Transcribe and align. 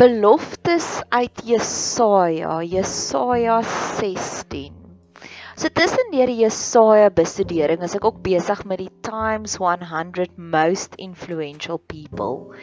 Beloftes 0.00 1.02
uit 1.12 1.42
Jesaja, 1.44 2.62
Jesaja 2.64 3.60
16. 4.00 4.72
So 5.60 5.68
tussen 5.68 6.08
deur 6.08 6.30
die 6.30 6.38
Jesaja 6.40 7.10
bestudering 7.12 7.84
is 7.84 7.98
ek 7.98 8.06
ook 8.08 8.22
besig 8.24 8.62
met 8.64 8.80
die 8.80 8.88
Times 9.04 9.58
100 9.60 10.38
Most 10.40 10.96
Influential 10.96 11.76
People. 11.84 12.56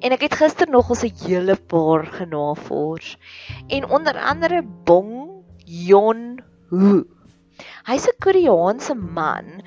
En 0.00 0.16
ek 0.16 0.24
het 0.30 0.38
gister 0.40 0.72
nog 0.72 0.88
ons 0.88 1.04
'n 1.04 1.12
hele 1.26 1.58
paar 1.60 2.08
genavors. 2.08 3.18
En 3.68 3.84
onder 3.84 4.16
andere 4.16 4.64
Bong 4.64 5.44
Yon 5.66 6.40
Hu. 6.72 7.04
Hy's 7.84 8.08
'n 8.08 8.16
Koreaanse 8.16 8.94
man 8.96 9.60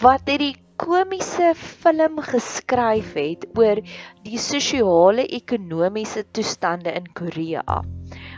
wat 0.00 0.24
het 0.24 0.40
die 0.40 0.56
komiese 0.82 1.52
film 1.54 2.18
geskryf 2.26 3.14
het 3.14 3.44
oor 3.54 3.78
die 4.26 4.38
sosiale 4.42 5.28
ekonomiese 5.38 6.24
toestande 6.34 6.90
in 6.98 7.06
Korea 7.14 7.82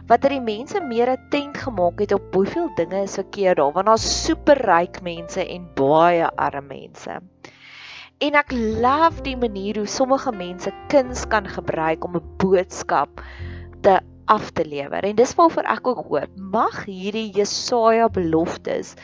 wat 0.08 0.26
er 0.26 0.34
die 0.34 0.44
mense 0.44 0.82
meer 0.84 1.14
attent 1.14 1.56
gemaak 1.64 2.02
het 2.04 2.12
op 2.12 2.34
hoeveel 2.36 2.68
dinge 2.76 3.04
is 3.06 3.16
verkeerd 3.16 3.56
daar 3.60 3.72
want 3.72 3.88
daar's 3.88 4.08
superryk 4.26 5.00
mense 5.06 5.40
en 5.40 5.64
baie 5.78 6.28
arme 6.36 6.66
mense. 6.68 7.20
En 8.22 8.36
ek 8.38 8.52
love 8.54 9.24
die 9.24 9.36
manier 9.36 9.80
hoe 9.80 9.90
sommige 9.90 10.32
mense 10.36 10.72
kuns 10.92 11.24
kan 11.32 11.48
gebruik 11.48 12.04
om 12.04 12.16
'n 12.16 12.36
boodskap 12.38 13.24
te 13.80 14.00
af 14.26 14.50
te 14.50 14.64
lewer. 14.64 15.04
En 15.04 15.16
dis 15.16 15.34
waarvoor 15.34 15.66
ek 15.68 15.86
ook 15.86 16.06
hoop, 16.08 16.30
mag 16.36 16.84
hierdie 16.84 17.30
Jesaja 17.32 18.08
beloftes 18.08 18.94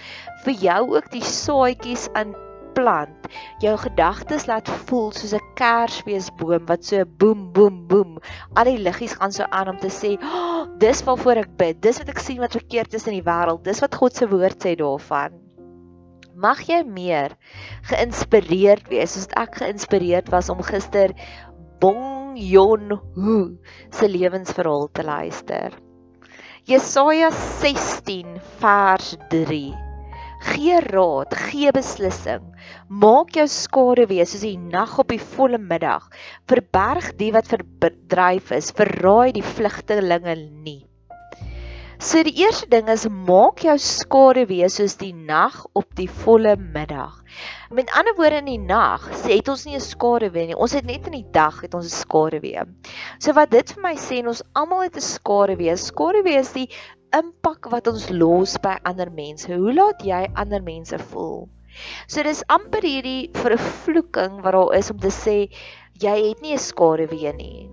vir 0.44 0.54
jou 0.54 0.96
ook 0.96 1.10
die 1.10 1.24
saadjies 1.24 2.08
aan 2.12 2.32
plant. 2.74 3.28
Jou 3.62 3.74
gedagtes 3.78 4.46
laat 4.50 4.68
voel 4.88 5.10
soos 5.16 5.34
'n 5.36 5.52
kersfeesboom 5.58 6.66
wat 6.66 6.84
so 6.84 7.04
boem 7.04 7.52
boem 7.52 7.86
boem 7.90 8.18
al 8.54 8.70
die 8.70 8.78
liggies 8.78 9.16
gaan 9.18 9.32
so 9.32 9.44
aan 9.50 9.68
om 9.74 9.78
te 9.78 9.90
sê 9.90 10.16
oh, 10.22 10.66
dis 10.78 11.02
waarvoor 11.06 11.42
ek 11.44 11.56
bid. 11.56 11.82
Dis 11.82 11.98
wat 11.98 12.08
ek 12.08 12.18
sien 12.18 12.40
wat 12.40 12.56
verkeerd 12.58 12.94
is 12.94 13.06
in 13.06 13.18
die 13.18 13.26
wêreld. 13.26 13.64
Dis 13.64 13.82
wat 13.84 13.94
God 13.94 14.16
se 14.16 14.28
woord 14.28 14.58
sê 14.62 14.74
daarvan. 14.76 15.36
Mag 16.34 16.62
jy 16.68 16.82
meer 16.86 17.36
geïnspireerd 17.90 18.88
wees 18.88 19.12
soos 19.14 19.28
ek 19.36 19.60
geïnspireerd 19.60 20.30
was 20.32 20.48
om 20.48 20.62
gister 20.64 21.12
Bong 21.80 22.36
Yon 22.36 22.96
Hu 23.14 23.58
se 23.90 24.08
lewensverhaal 24.08 24.88
te 24.92 25.04
luister. 25.04 25.76
Jesaja 26.64 27.30
16 27.60 28.40
vers 28.60 29.16
3 29.28 29.89
Gee 30.40 30.80
raad, 30.80 31.34
gee 31.36 31.72
beslissing. 31.76 32.44
Maak 32.88 33.34
jou 33.36 33.46
skade 33.48 34.06
wees 34.08 34.32
soos 34.32 34.44
die 34.46 34.56
nag 34.56 34.98
op 35.02 35.12
die 35.12 35.20
volle 35.20 35.60
middag. 35.60 36.06
Verberg 36.48 37.12
die 37.20 37.32
wat 37.36 37.50
verdryf 37.50 38.54
is, 38.56 38.72
verraai 38.72 39.32
die 39.36 39.44
vlugtelinge 39.44 40.36
nie. 40.40 40.80
So 42.00 42.22
die 42.24 42.32
eerste 42.40 42.64
ding 42.72 42.86
is 42.88 43.02
maak 43.12 43.60
jou 43.60 43.74
skade 43.84 44.46
wees 44.48 44.78
soos 44.78 44.94
die 44.96 45.12
nag 45.12 45.58
op 45.76 45.90
die 45.98 46.08
volle 46.08 46.54
middag. 46.56 47.18
Met 47.76 47.92
ander 47.92 48.16
woorde 48.16 48.38
in 48.40 48.48
die 48.48 48.62
nag 48.70 49.04
sê 49.20 49.36
het 49.36 49.50
ons 49.52 49.66
nie 49.68 49.76
'n 49.76 49.84
skade 49.84 50.30
weer 50.32 50.46
nie. 50.48 50.56
Ons 50.56 50.72
het 50.72 50.88
net 50.88 51.04
in 51.06 51.18
die 51.18 51.28
dag 51.30 51.60
het 51.60 51.74
ons 51.74 51.84
'n 51.84 52.00
skade 52.06 52.40
weer. 52.40 52.64
So 53.18 53.36
wat 53.36 53.50
dit 53.50 53.72
vir 53.74 53.82
my 53.82 53.94
sê, 53.96 54.24
ons 54.26 54.42
almal 54.54 54.88
het 54.88 54.96
'n 54.96 55.00
skade 55.00 55.58
wees. 55.58 55.92
Skade 55.92 56.24
wees 56.24 56.52
die 56.52 56.70
impak 57.16 57.70
wat 57.72 57.88
ons 57.90 58.10
los 58.10 58.56
by 58.62 58.76
ander 58.84 59.10
mense. 59.10 59.50
Hoe 59.50 59.74
laat 59.74 60.04
jy 60.06 60.22
ander 60.34 60.62
mense 60.62 60.98
voel? 61.10 61.48
So 62.10 62.22
dis 62.26 62.42
amper 62.50 62.84
hierdie 62.86 63.30
vervloeking 63.34 64.40
wat 64.44 64.56
daar 64.56 64.74
is 64.78 64.90
om 64.90 64.98
te 65.02 65.12
sê 65.14 65.36
jy 66.00 66.16
het 66.28 66.42
nie 66.42 66.54
'n 66.54 66.58
skare 66.58 67.06
weer 67.10 67.34
nie. 67.34 67.68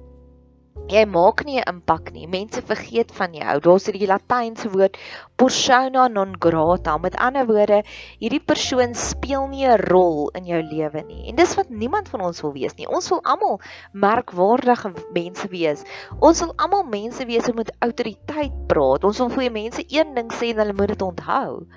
Jy 0.88 1.02
maak 1.12 1.42
nie 1.44 1.58
'n 1.60 1.68
impak 1.70 2.14
nie. 2.16 2.28
Mense 2.32 2.62
vergeet 2.68 3.10
van 3.16 3.34
jou. 3.36 3.56
Daar's 3.66 3.88
hierdie 3.90 4.08
Latynse 4.08 4.70
woord 4.72 4.96
persona 5.36 6.08
non 6.08 6.36
grata. 6.46 6.94
Met 6.98 7.18
ander 7.26 7.46
woorde, 7.50 7.80
hierdie 8.22 8.40
persoon 8.52 8.96
speel 8.96 9.48
nie 9.52 9.66
'n 9.68 9.82
rol 9.90 10.30
in 10.40 10.46
jou 10.46 10.62
lewe 10.64 11.04
nie. 11.08 11.28
En 11.28 11.36
dis 11.36 11.56
wat 11.60 11.70
niemand 11.70 12.08
van 12.08 12.22
ons 12.22 12.40
wil 12.42 12.54
wees 12.54 12.78
nie. 12.78 12.88
Ons 12.88 13.10
wil 13.10 13.20
almal 13.24 13.60
merkwaardige 13.92 14.94
mense 15.14 15.48
wees. 15.50 15.84
Ons 16.22 16.40
wil 16.40 16.54
almal 16.56 16.84
mense 16.84 17.26
wees 17.26 17.46
wat 17.48 17.56
met 17.56 17.76
autoriteit 17.80 18.56
praat. 18.68 19.04
Ons 19.04 19.20
wil 19.20 19.30
vir 19.30 19.52
mense 19.52 19.84
een 19.90 20.16
ding 20.16 20.32
sê 20.32 20.54
en 20.54 20.64
hulle 20.64 20.74
moet 20.74 20.96
dit 20.96 21.02
onthou. 21.02 21.68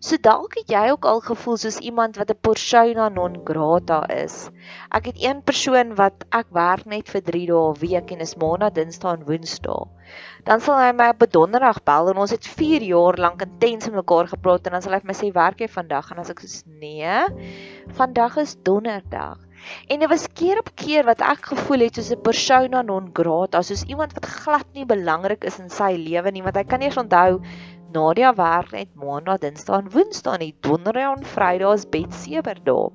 So 0.00 0.20
dalk 0.20 0.58
het 0.58 0.68
jy 0.68 0.82
ook 0.92 1.06
al 1.08 1.22
gevoel 1.24 1.56
soos 1.56 1.78
iemand 1.80 2.18
wat 2.20 2.30
'n 2.30 2.40
persona 2.40 3.08
non 3.08 3.40
grata 3.44 4.04
is. 4.12 4.50
Ek 4.92 5.06
het 5.06 5.16
een 5.16 5.42
persoon 5.42 5.94
wat 5.94 6.24
ek 6.30 6.46
werk 6.50 6.84
net 6.84 7.08
vir 7.08 7.22
3 7.22 7.46
dae 7.46 7.70
'n 7.70 7.80
week 7.80 8.12
en 8.12 8.20
is 8.20 8.36
maandag, 8.36 8.72
dinsdag 8.72 9.18
en 9.18 9.24
woensdae. 9.24 9.88
Dan 10.44 10.60
sal 10.60 10.78
hy 10.78 10.92
my 10.92 11.08
op 11.08 11.22
'n 11.22 11.30
donderdag 11.30 11.82
bel 11.84 12.10
en 12.10 12.16
ons 12.16 12.30
het 12.30 12.46
4 12.46 12.82
jaar 12.82 13.16
lank 13.16 13.42
intens 13.42 13.86
met 13.86 13.94
mekaar 13.94 14.28
gepraat 14.28 14.66
en 14.66 14.72
dan 14.72 14.82
sal 14.82 14.92
hy 14.92 15.00
vir 15.00 15.12
my 15.12 15.14
sê 15.14 15.32
werk 15.32 15.60
jy 15.60 15.68
vandag 15.68 16.10
en 16.10 16.18
as 16.18 16.30
ek 16.30 16.40
sê 16.40 16.62
nee, 16.66 17.26
vandag 17.92 18.36
is 18.36 18.56
donderdag. 18.62 19.38
En 19.88 19.98
dit 19.98 20.08
was 20.08 20.28
keer 20.32 20.58
op 20.58 20.68
keer 20.74 21.04
wat 21.04 21.20
ek 21.20 21.48
gevoel 21.52 21.86
het 21.86 21.94
soos 21.98 22.12
'n 22.12 22.22
persona 22.22 22.82
non 22.82 23.10
grata, 23.12 23.62
soos 23.62 23.82
iemand 23.84 24.12
wat 24.12 24.26
glad 24.26 24.66
nie 24.74 24.84
belangrik 24.84 25.44
is 25.44 25.58
in 25.58 25.70
sy 25.70 25.96
lewe 25.96 26.30
nie, 26.30 26.42
want 26.42 26.56
hy 26.56 26.64
kan 26.64 26.78
nie 26.78 26.88
eens 26.88 27.02
onthou 27.04 27.40
Nadia 27.92 28.34
werk 28.34 28.72
net 28.72 28.94
maandag, 28.94 29.38
dinsdag 29.44 29.84
en 29.84 29.90
woensdae 29.94 30.38
nie. 30.42 30.54
Donderdag 30.60 31.18
en 31.18 31.24
Vrydag 31.24 31.74
is 31.78 31.86
Bet 31.86 32.14
sewer 32.14 32.58
daar. 32.64 32.90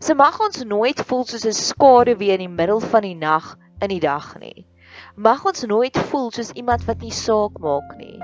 So 0.00 0.14
mag 0.14 0.38
ons 0.40 0.64
nooit 0.64 1.00
voel 1.08 1.24
soos 1.24 1.44
'n 1.46 1.52
skare 1.52 2.16
weer 2.16 2.38
in 2.38 2.46
die 2.46 2.56
middel 2.60 2.80
van 2.80 3.02
die 3.02 3.14
nag 3.14 3.56
in 3.80 3.88
die 3.88 4.00
dag 4.00 4.38
nie. 4.38 4.66
Mag 5.16 5.44
ons 5.44 5.64
nooit 5.64 5.98
voel 6.10 6.30
soos 6.30 6.50
iemand 6.50 6.84
wat 6.84 7.00
nie 7.00 7.12
saak 7.12 7.58
maak 7.58 7.96
nie. 7.96 8.20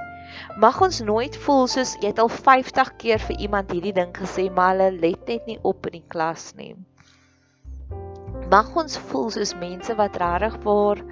Mag 0.57 0.81
ons 0.81 1.01
nooit 1.01 1.37
voel 1.45 1.67
soos 1.67 1.95
jy 2.01 2.13
het 2.13 2.19
al 2.19 2.29
50 2.29 2.97
keer 2.97 3.19
vir 3.19 3.37
iemand 3.47 3.73
hierdie 3.73 3.93
ding 3.93 4.13
gesê 4.17 4.49
maar 4.51 4.73
hulle 4.73 5.01
let 5.01 5.29
net 5.29 5.47
nie 5.47 5.59
op 5.63 5.87
in 5.87 5.99
die 5.99 6.09
klas 6.09 6.55
nie. 6.57 6.75
Mag 8.51 8.77
ons 8.77 8.99
voel 9.11 9.31
soos 9.31 9.55
mense 9.57 9.97
wat 9.97 10.17
regtig 10.17 10.57
waar 10.65 11.05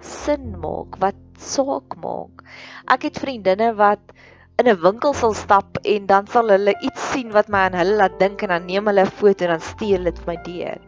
sin 0.00 0.56
maak, 0.60 0.98
wat 1.02 1.16
saak 1.38 1.96
maak. 2.02 2.44
Ek 2.90 3.08
het 3.08 3.20
vriendinne 3.22 3.74
wat 3.78 4.12
in 4.60 4.68
'n 4.68 4.80
winkel 4.80 5.14
sal 5.16 5.34
stap 5.34 5.78
en 5.84 6.06
dan 6.06 6.26
sal 6.26 6.50
hulle 6.52 6.74
iets 6.84 7.04
sien 7.12 7.30
wat 7.32 7.48
my 7.48 7.60
aan 7.68 7.78
hulle 7.80 7.96
laat 8.00 8.18
dink 8.20 8.42
en 8.42 8.52
dan 8.52 8.66
neem 8.66 8.90
hulle 8.90 9.04
'n 9.06 9.16
foto 9.20 9.44
en 9.44 9.54
dan 9.54 9.64
stuur 9.68 10.04
dit 10.04 10.18
vir 10.18 10.28
my 10.32 10.38
deur. 10.48 10.78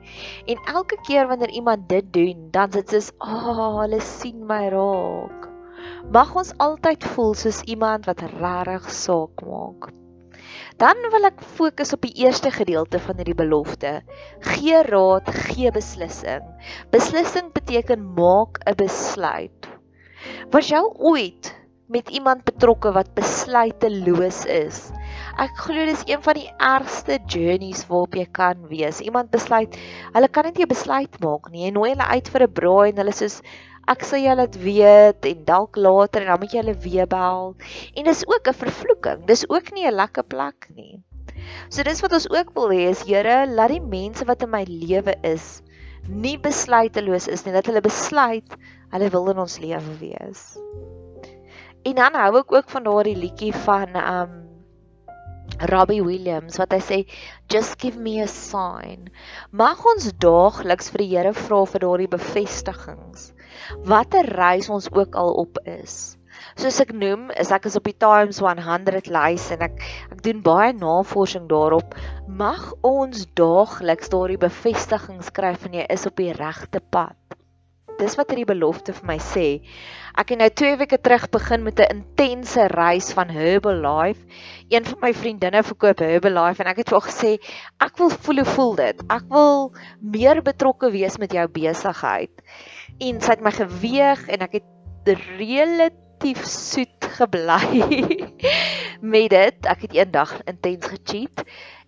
En 0.46 0.58
elke 0.74 0.98
keer 1.06 1.28
wanneer 1.28 1.50
iemand 1.50 1.88
dit 1.88 2.12
doen, 2.12 2.48
dan 2.50 2.72
sit 2.72 2.90
dit 2.90 2.90
soos, 2.90 3.12
"Ag, 3.18 3.48
oh, 3.58 3.80
hulle 3.80 4.00
sien 4.00 4.46
my 4.46 4.68
raak." 4.68 5.48
Mag 6.12 6.34
ons 6.34 6.52
altyd 6.58 7.04
voel 7.14 7.34
soos 7.34 7.62
iemand 7.62 8.06
wat 8.06 8.20
regtig 8.20 8.90
saak 8.90 9.42
maak. 9.46 10.01
Dan 10.80 10.96
wil 11.10 11.24
ek 11.30 11.42
fokus 11.56 11.92
op 11.92 12.02
die 12.02 12.14
eerste 12.24 12.50
gedeelte 12.50 12.98
van 12.98 13.16
hierdie 13.16 13.38
belofte. 13.38 14.02
Gee 14.40 14.82
raad, 14.82 15.28
gee 15.48 15.70
beslissing. 15.70 16.44
Beslissing 16.90 17.52
beteken 17.52 18.14
maak 18.14 18.58
'n 18.66 18.76
besluit. 18.76 19.68
Was 20.50 20.68
jy 20.68 20.82
ooit 20.98 21.54
met 21.92 22.08
iemand 22.08 22.44
betrokke 22.48 22.92
wat 22.96 23.10
besluiteloos 23.14 24.44
is. 24.48 24.78
Ek 25.42 25.52
glo 25.60 25.84
dis 25.88 26.04
een 26.08 26.22
van 26.24 26.38
die 26.38 26.48
ergste 26.56 27.18
journeys 27.28 27.84
waarop 27.90 28.16
jy 28.16 28.24
kan 28.32 28.62
wees. 28.70 29.02
Iemand 29.04 29.28
besluit, 29.34 29.76
hulle 30.14 30.30
kan 30.32 30.48
net 30.48 30.56
nie 30.56 30.64
'n 30.64 30.72
besluit 30.72 31.20
maak 31.20 31.50
nie. 31.50 31.66
Jy 31.66 31.72
nooi 31.76 31.90
hulle 31.90 32.08
uit 32.16 32.28
vir 32.28 32.42
'n 32.46 32.52
braai 32.52 32.88
en 32.90 33.02
hulle 33.02 33.12
sê 33.12 33.28
ek 33.90 34.04
sal 34.06 34.22
julle 34.22 34.46
dit 34.46 34.60
weet 34.62 35.26
en 35.26 35.44
dalk 35.44 35.76
later 35.76 36.22
en 36.22 36.32
dan 36.32 36.40
moet 36.40 36.52
jy 36.52 36.62
hulle 36.62 36.78
weer 36.84 37.08
bel. 37.10 37.54
En 37.96 38.04
dis 38.04 38.26
ook 38.26 38.48
'n 38.48 38.60
vervloeking. 38.64 39.26
Dis 39.26 39.48
ook 39.48 39.72
nie 39.72 39.86
'n 39.86 39.94
lekker 39.94 40.22
plek 40.24 40.68
nie. 40.74 41.02
So 41.68 41.82
dis 41.82 42.00
wat 42.00 42.12
ons 42.12 42.30
ook 42.30 42.54
wil 42.54 42.70
hê 42.70 42.90
is 42.90 43.02
Here, 43.02 43.46
laat 43.46 43.70
die 43.70 43.80
mense 43.80 44.24
wat 44.24 44.42
in 44.42 44.50
my 44.50 44.64
lewe 44.64 45.14
is 45.22 45.62
nie 46.08 46.38
besluiteloos 46.38 47.28
is 47.28 47.44
nie, 47.44 47.52
dat 47.54 47.66
hulle 47.66 47.80
besluit 47.80 48.56
hulle 48.92 49.10
wil 49.14 49.30
in 49.30 49.38
ons 49.38 49.58
lewe 49.62 49.98
wees. 50.00 50.58
En 51.86 51.94
dan 51.98 52.14
hou 52.14 52.38
ek 52.38 52.52
ook 52.52 52.70
van 52.70 52.86
daardie 52.86 53.16
liedjie 53.16 53.52
van 53.64 53.96
um 53.96 54.38
Robbie 55.70 56.02
Williams 56.02 56.56
wat 56.58 56.72
hy 56.74 56.80
sê 56.82 56.98
just 57.52 57.78
give 57.78 57.98
me 57.98 58.20
a 58.22 58.26
sign. 58.26 59.10
Mag 59.50 59.82
ons 59.86 60.10
daagliks 60.22 60.90
vir 60.90 61.04
die 61.04 61.10
Here 61.12 61.32
vra 61.36 61.62
vir 61.68 61.84
daardie 61.84 62.10
bevestigings. 62.10 63.30
Watter 63.88 64.28
reis 64.36 64.68
ons 64.68 64.88
ook 64.92 65.14
al 65.14 65.32
op 65.44 65.58
is. 65.68 66.16
Soos 66.56 66.80
ek 66.84 66.92
noem, 66.96 67.30
is 67.40 67.52
ek 67.54 67.68
is 67.70 67.76
op 67.78 67.86
die 67.88 67.96
Times 67.96 68.40
100 68.42 69.08
lys 69.12 69.50
en 69.54 69.64
ek 69.68 69.84
ek 70.10 70.24
doen 70.26 70.42
baie 70.44 70.72
navorsing 70.76 71.48
daarop. 71.52 71.96
Mag 72.28 72.72
ons 72.82 73.26
daagliks 73.38 74.12
daardie 74.12 74.40
bevestigings 74.40 75.32
kry 75.36 75.54
van 75.64 75.80
jy 75.80 75.86
is 75.96 76.08
op 76.08 76.16
die 76.20 76.32
regte 76.36 76.82
pad 76.92 77.16
dis 78.02 78.16
wat 78.18 78.32
hierdie 78.32 78.48
belofte 78.48 78.94
vir 78.96 79.08
my 79.08 79.16
sê. 79.22 79.46
Ek 80.18 80.32
het 80.32 80.40
nou 80.40 80.48
2 80.60 80.78
weke 80.82 80.98
terug 81.00 81.28
begin 81.32 81.62
met 81.64 81.80
'n 81.80 81.96
intense 81.96 82.66
reis 82.74 83.12
van 83.16 83.30
Herbalife. 83.30 84.26
Een 84.68 84.84
van 84.84 84.98
my 85.02 85.12
vriendinne 85.14 85.62
verkoop 85.62 85.98
Herbalife 85.98 86.62
en 86.62 86.70
ek 86.70 86.82
het 86.82 86.90
vir 86.90 87.00
haar 87.00 87.10
gesê 87.10 87.32
ek 87.80 87.98
wil 87.98 88.10
voel 88.10 88.42
hoe 88.42 88.52
voel 88.54 88.74
dit. 88.74 89.02
Ek 89.08 89.24
wil 89.28 89.72
meer 90.00 90.42
betrokke 90.42 90.90
wees 90.90 91.18
met 91.18 91.32
jou 91.32 91.46
besigheid. 91.48 92.34
En 92.98 93.20
sy 93.20 93.30
het 93.30 93.40
my 93.40 93.50
geweeg 93.50 94.28
en 94.28 94.40
ek 94.40 94.52
het 94.60 95.16
relatief 95.38 96.44
soet 96.46 97.08
gebly 97.18 97.82
met 99.12 99.30
dit. 99.30 99.66
Ek 99.66 99.88
het 99.88 99.92
eendag 99.92 100.38
intens 100.44 100.86
gecheat 100.86 101.44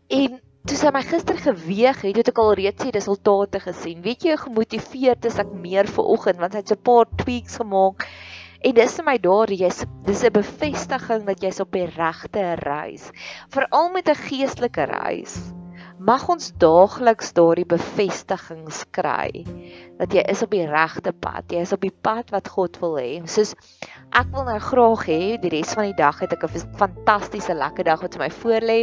en 0.08 0.40
Toe 0.64 0.78
sy 0.80 0.88
my 0.96 1.02
gister 1.04 1.36
geweeg 1.36 1.98
het, 2.06 2.16
het 2.16 2.28
ek 2.30 2.38
al 2.40 2.54
reeds 2.56 2.86
die 2.86 2.92
resultate 2.94 3.60
gesien. 3.60 3.98
Weet 4.00 4.22
jy 4.24 4.36
gemotiveerd 4.40 5.26
is 5.28 5.36
ek 5.42 5.50
meer 5.60 5.84
vir 5.92 6.08
oggend 6.14 6.40
want 6.40 6.56
hy 6.56 6.62
het 6.62 6.72
so 6.72 6.78
'n 6.78 6.86
paar 6.88 7.10
tweaks 7.20 7.58
gemaak. 7.60 8.06
En 8.64 8.72
dis 8.72 8.94
vir 8.96 9.04
my 9.04 9.16
daar, 9.20 9.52
jy's 9.52 9.84
dis 10.06 10.24
'n 10.24 10.32
bevestiging 10.32 11.26
dat 11.28 11.44
jy's 11.44 11.60
op 11.60 11.70
die 11.76 11.84
regte 11.84 12.46
reis. 12.64 13.10
Veral 13.52 13.92
met 13.92 14.08
'n 14.08 14.16
geestelike 14.24 14.88
reis. 14.88 15.36
Mag 16.02 16.24
ons 16.26 16.48
daagliks 16.58 17.28
daardie 17.36 17.66
bevestigings 17.70 18.80
kry 18.90 19.44
dat 20.00 20.14
jy 20.16 20.24
is 20.32 20.40
op 20.42 20.50
die 20.50 20.64
regte 20.66 21.12
pad. 21.14 21.46
Jy 21.54 21.60
is 21.62 21.72
op 21.76 21.84
die 21.86 21.94
pad 21.94 22.32
wat 22.34 22.48
God 22.50 22.80
wil 22.82 22.96
hê. 22.98 23.20
Soos 23.30 23.52
ek 24.10 24.32
wil 24.34 24.48
nou 24.48 24.56
graag 24.58 25.04
hê 25.06 25.18
die 25.38 25.52
res 25.54 25.76
van 25.78 25.86
die 25.86 25.94
dag 25.94 26.18
het 26.18 26.34
ek 26.34 26.48
'n 26.48 26.66
fantastiese 26.80 27.54
lekker 27.54 27.86
dag 27.86 28.02
wat 28.02 28.18
vir 28.18 28.24
my 28.26 28.30
voorlê. 28.42 28.78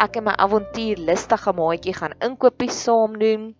Ek 0.00 0.16
en 0.16 0.24
my 0.24 0.34
avontuurlustige 0.40 1.52
maatjie 1.52 1.94
gaan 1.94 2.16
inkopies 2.24 2.80
saam 2.80 3.18
doen. 3.18 3.54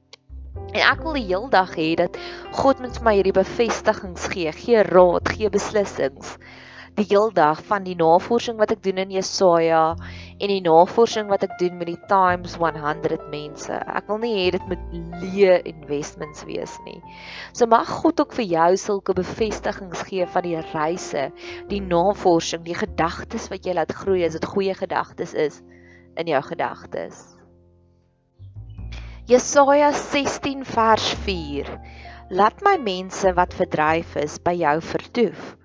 En 0.73 0.81
ek 0.81 1.05
wil 1.05 1.13
die 1.21 1.29
hele 1.29 1.51
dag 1.51 1.77
hê 1.77 1.95
dat 1.95 2.17
God 2.53 2.81
met 2.81 3.03
my 3.03 3.15
hierdie 3.21 3.37
bevestigings 3.37 4.33
gee, 4.33 4.53
gee 4.53 4.83
raad, 4.83 5.29
gee 5.29 5.51
beslissings 5.51 6.39
die 6.99 7.07
heel 7.07 7.31
dag 7.31 7.61
van 7.69 7.85
die 7.87 7.95
navorsing 7.99 8.59
wat 8.59 8.73
ek 8.75 8.81
doen 8.83 8.99
in 8.99 9.13
Jesaja 9.15 9.83
en 9.95 10.51
die 10.51 10.63
navorsing 10.65 11.29
wat 11.31 11.45
ek 11.47 11.55
doen 11.61 11.77
met 11.79 11.91
die 11.93 12.01
Times 12.11 12.57
100 12.59 13.29
mense. 13.31 13.77
Ek 13.87 14.09
wil 14.11 14.19
nie 14.23 14.33
hê 14.35 14.47
dit 14.57 14.65
moet 14.71 14.83
leë 15.23 15.61
investments 15.71 16.43
wees 16.49 16.75
nie. 16.87 16.99
So 17.55 17.71
mag 17.71 17.91
God 18.01 18.19
ook 18.25 18.35
vir 18.39 18.49
jou 18.51 18.71
sulke 18.83 19.15
bevestigings 19.15 20.03
gee 20.11 20.27
van 20.27 20.47
die 20.47 20.59
reise, 20.73 21.29
die 21.71 21.83
navorsing, 21.85 22.65
die 22.67 22.79
gedagtes 22.79 23.47
wat 23.53 23.67
jy 23.67 23.79
laat 23.79 23.95
groei 23.95 24.25
as 24.27 24.35
dit 24.39 24.49
goeie 24.51 24.75
gedagtes 24.75 25.37
is 25.39 25.63
in 26.19 26.31
jou 26.31 26.43
gedagtes. 26.51 27.23
Jesaja 29.29 29.93
16 29.93 30.65
vers 30.67 31.13
4 31.29 31.69
Laat 32.33 32.61
my 32.65 32.75
mense 32.81 33.31
wat 33.37 33.55
verdryf 33.57 34.17
is 34.21 34.39
by 34.45 34.53
jou 34.57 34.75
vertoef 34.85 35.58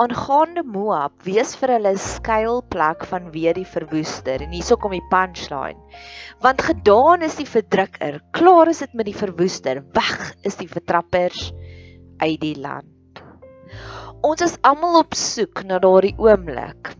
aangaande 0.00 0.62
Moab, 0.64 1.12
wees 1.26 1.50
vir 1.60 1.74
hulle 1.74 1.90
'n 1.92 2.00
skuilplek 2.00 3.02
van 3.10 3.26
weer 3.34 3.54
die 3.54 3.68
verwoester. 3.68 4.40
En 4.40 4.54
hierso 4.56 4.76
kom 4.80 4.94
die 4.96 5.08
punchline. 5.10 5.76
Want 6.40 6.62
gedaan 6.62 7.26
is 7.26 7.36
die 7.36 7.48
verdrukker, 7.48 8.20
klaar 8.32 8.68
is 8.72 8.80
dit 8.80 8.94
met 8.94 9.10
die 9.10 9.16
verwoester, 9.16 9.82
weg 9.92 10.34
is 10.42 10.56
die 10.56 10.68
vertrappers 10.68 11.52
uit 12.24 12.40
die 12.40 12.56
land. 12.56 13.20
Ons 14.22 14.40
is 14.42 14.56
almal 14.62 15.02
op 15.02 15.14
soek 15.14 15.64
na 15.68 15.78
daardie 15.78 16.16
oomblik 16.16 16.94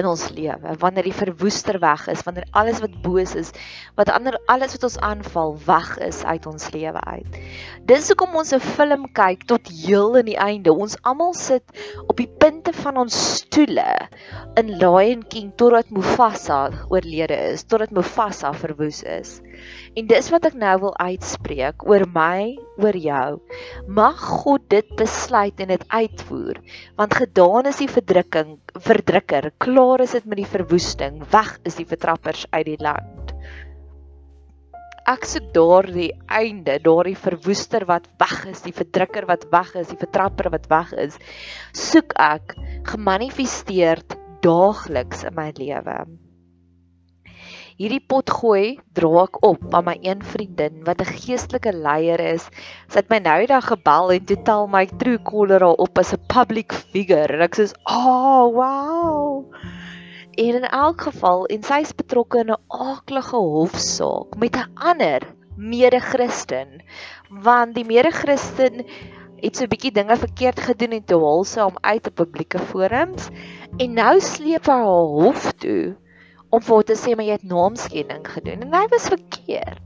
in 0.00 0.06
ons 0.10 0.28
lewe 0.34 0.74
wanneer 0.82 1.06
die 1.06 1.16
verwoester 1.16 1.78
weg 1.82 2.06
is 2.12 2.22
wanneer 2.26 2.46
alles 2.50 2.80
wat 2.82 2.94
boos 3.04 3.34
is 3.38 3.52
wat 3.98 4.10
ander 4.10 4.38
alles 4.50 4.74
wat 4.76 4.86
ons 4.88 4.98
aanval 4.98 5.54
weg 5.66 5.90
is 6.08 6.22
uit 6.24 6.46
ons 6.50 6.70
lewe 6.74 7.00
uit. 7.00 7.38
Dis 7.86 8.08
hoekom 8.10 8.34
ons 8.40 8.52
'n 8.52 8.60
film 8.60 9.06
kyk 9.12 9.46
tot 9.46 9.68
heel 9.68 10.16
in 10.16 10.26
die 10.26 10.38
einde. 10.38 10.72
Ons 10.72 10.96
almal 11.02 11.34
sit 11.34 11.64
op 12.08 12.16
die 12.16 12.28
punte 12.28 12.72
van 12.72 12.96
ons 12.96 13.14
stoele 13.38 14.08
in 14.56 14.76
Lion 14.78 15.22
King 15.28 15.52
totdat 15.56 15.90
Mufasa 15.90 16.70
oorlede 16.88 17.36
is 17.52 17.64
totdat 17.64 17.90
Mufasa 17.90 18.52
verwoes 18.52 19.02
is 19.02 19.40
En 19.94 20.08
dis 20.10 20.30
wat 20.32 20.46
ek 20.48 20.56
nou 20.58 20.72
wil 20.82 20.94
uitspreek 20.98 21.84
oor 21.88 22.04
my, 22.14 22.54
oor 22.82 22.96
jou. 22.98 23.28
Mag 23.86 24.22
God 24.42 24.64
dit 24.72 24.88
besluit 24.98 25.60
en 25.62 25.70
dit 25.74 25.84
uitvoer, 25.88 26.60
want 26.98 27.14
gedaan 27.20 27.70
is 27.70 27.82
die 27.82 27.90
verdrukking, 27.90 28.56
verdrukker, 28.88 29.52
klaar 29.62 30.04
is 30.04 30.16
dit 30.16 30.26
met 30.30 30.42
die 30.42 30.50
verwoesting, 30.56 31.22
weg 31.34 31.54
is 31.68 31.78
die 31.78 31.88
vertrappers 31.88 32.46
uit 32.50 32.66
die 32.72 32.80
land. 32.82 33.34
Ek 35.04 35.26
soek 35.28 35.50
daardie 35.52 36.10
einde, 36.32 36.78
daardie 36.80 37.18
verwoester 37.20 37.84
wat 37.90 38.08
weg 38.22 38.38
is, 38.48 38.64
die 38.64 38.72
verdrukker 38.72 39.28
wat 39.28 39.44
weg 39.52 39.74
is, 39.76 39.92
die 39.92 40.00
vertrapper 40.00 40.48
wat 40.54 40.70
weg 40.72 40.94
is, 40.96 41.20
soek 41.76 42.16
ek 42.16 42.56
gemanifesteer 42.88 44.00
daagliks 44.44 45.26
in 45.28 45.36
my 45.36 45.50
lewe 45.60 45.98
hierdie 47.74 48.02
pot 48.06 48.30
gooi 48.30 48.76
dra 48.94 49.24
ek 49.24 49.40
op 49.46 49.72
aan 49.74 49.86
my 49.88 49.94
een 50.06 50.20
vriendin 50.32 50.82
wat 50.86 51.00
'n 51.02 51.10
geestelike 51.20 51.72
leier 51.74 52.20
is. 52.20 52.44
Sy 52.88 53.00
het 53.00 53.10
my 53.10 53.18
nou 53.18 53.38
die 53.40 53.50
dag 53.50 53.66
gebel 53.66 54.12
en 54.16 54.24
toe 54.28 54.36
tel 54.46 54.66
my 54.70 54.84
true 55.00 55.18
caller 55.30 55.64
op 55.64 55.98
as 55.98 56.12
'n 56.14 56.22
public 56.34 56.72
figure 56.72 57.34
en 57.34 57.42
ek 57.42 57.56
sê, 57.56 57.66
"Oh, 57.84 58.46
wow." 58.54 59.44
En 60.38 60.54
in 60.60 60.68
elk 60.70 61.00
geval 61.00 61.46
en 61.46 61.62
sy 61.62 61.80
is 61.80 61.92
betrokke 61.92 62.38
in 62.38 62.50
'n 62.50 62.62
aaklige 62.68 63.36
hofsaak 63.36 64.36
met 64.38 64.56
'n 64.56 64.70
ander 64.74 65.20
mede-Christen 65.56 66.82
want 67.30 67.74
die 67.74 67.84
mede-Christen 67.84 68.86
het 69.42 69.56
so 69.56 69.64
'n 69.64 69.68
bietjie 69.68 69.92
dinge 69.92 70.16
verkeerd 70.16 70.60
gedoen 70.60 70.92
en 70.92 71.04
toe 71.04 71.44
sy 71.44 71.60
hom 71.60 71.76
uit 71.80 72.06
op 72.06 72.14
publieke 72.14 72.58
forums 72.58 73.28
en 73.78 73.94
nou 73.94 74.20
sleep 74.20 74.66
hy 74.66 74.72
haar 74.72 75.10
hof 75.18 75.52
toe 75.52 75.96
om 76.54 76.62
vir 76.62 76.76
hom 76.76 76.86
te 76.88 76.98
sê 76.98 77.14
maar 77.14 77.26
jy 77.28 77.38
het 77.38 77.50
naamskending 77.50 78.28
gedoen 78.36 78.64
en 78.66 78.78
hy 78.78 78.86
was 78.92 79.10
verkeerd. 79.12 79.82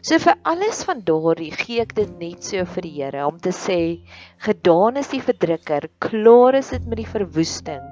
So 0.00 0.16
vir 0.16 0.38
alles 0.48 0.78
van 0.88 1.02
daardie 1.04 1.50
gee 1.52 1.82
ek 1.82 1.90
dit 1.98 2.12
net 2.22 2.46
so 2.48 2.64
vir 2.74 2.86
die 2.86 2.92
Here 2.94 3.26
om 3.28 3.36
te 3.44 3.52
sê 3.52 4.00
gedaan 4.46 4.96
is 4.96 5.10
die 5.12 5.20
verdrukker, 5.20 5.90
klaar 6.00 6.56
is 6.56 6.70
dit 6.72 6.86
met 6.88 7.02
die 7.02 7.10
verwoesting. 7.10 7.82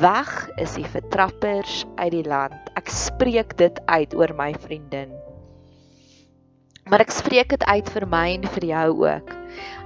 Weg 0.00 0.32
is 0.62 0.78
die 0.78 0.88
vertrappers 0.94 1.82
uit 1.98 2.14
die 2.14 2.24
land. 2.24 2.72
Ek 2.80 2.88
spreek 2.88 3.52
dit 3.60 3.82
uit 3.84 4.16
oor 4.16 4.32
my 4.38 4.48
vriendin. 4.64 5.12
Maar 6.88 7.04
ek 7.04 7.12
spreek 7.12 7.52
dit 7.52 7.68
uit 7.68 7.92
vir 7.98 8.08
my 8.16 8.26
en 8.38 8.48
vir 8.56 8.68
jou 8.72 8.88
ook. 9.04 9.36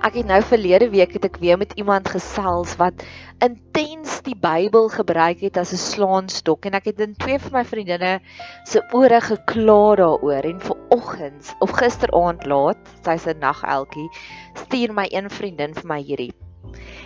Ek 0.06 0.18
het 0.20 0.26
nou 0.28 0.40
verlede 0.42 0.88
week 0.92 1.12
het 1.16 1.24
ek 1.28 1.38
weer 1.42 1.58
met 1.58 1.72
iemand 1.80 2.08
gesels 2.08 2.76
wat 2.80 3.04
intens 3.44 4.20
die 4.26 4.36
Bybel 4.36 4.88
gebruik 4.92 5.40
het 5.44 5.56
as 5.56 5.72
'n 5.72 5.80
slaanstok 5.82 6.66
en 6.66 6.74
ek 6.74 6.90
het 6.92 7.00
in 7.00 7.14
twee 7.14 7.38
van 7.38 7.52
my 7.52 7.64
vriendinne 7.64 8.20
se 8.64 8.82
ore 8.92 9.20
gekla 9.20 9.96
daaroor 10.02 10.44
en 10.44 10.60
vanoggends 10.60 11.54
of 11.60 11.70
gisteraand 11.70 12.46
laat, 12.46 12.78
sy's 13.04 13.26
'n 13.26 13.38
nageltjie, 13.38 14.08
stuur 14.54 14.92
my 14.92 15.08
een 15.10 15.30
vriendin 15.30 15.74
vir 15.74 15.86
my 15.86 16.00
hierdie. 16.02 16.32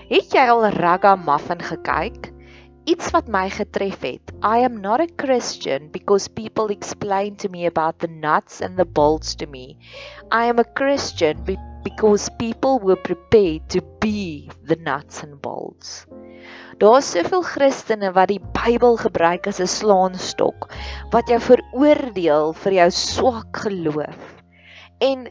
Het 0.09 0.33
jy 0.33 0.49
al 0.49 0.67
Ragamuffin 0.67 1.63
gekyk? 1.63 2.33
iets 2.91 3.11
wat 3.15 3.29
my 3.29 3.49
getref 3.51 4.01
het. 4.03 4.33
I 4.43 4.65
am 4.65 4.81
not 4.81 5.01
a 5.01 5.07
Christian 5.17 5.91
because 5.93 6.29
people 6.29 6.73
explain 6.75 7.37
to 7.37 7.49
me 7.49 7.67
about 7.67 7.99
the 7.99 8.09
nuts 8.09 8.61
and 8.61 8.77
the 8.77 8.85
bolts 8.85 9.35
to 9.37 9.47
me. 9.47 9.77
I 10.33 10.47
am 10.47 10.59
a 10.59 10.65
Christian 10.65 11.45
be 11.45 11.57
because 11.83 12.29
people 12.39 12.79
were 12.79 12.97
prepared 12.97 13.69
to 13.69 13.81
be 14.01 14.51
the 14.65 14.77
nuts 14.77 15.23
and 15.23 15.41
bolts. 15.41 16.07
Daar's 16.81 17.11
soveel 17.13 17.45
Christene 17.45 18.13
wat 18.17 18.31
die 18.33 18.41
Bybel 18.41 18.97
gebruik 18.97 19.47
as 19.47 19.61
'n 19.61 19.69
slaanstok 19.69 20.71
wat 21.13 21.29
jou 21.29 21.41
veroordeel 21.41 22.55
vir 22.63 22.73
jou 22.73 22.91
swak 22.91 23.65
geloof. 23.65 24.21
En 25.01 25.29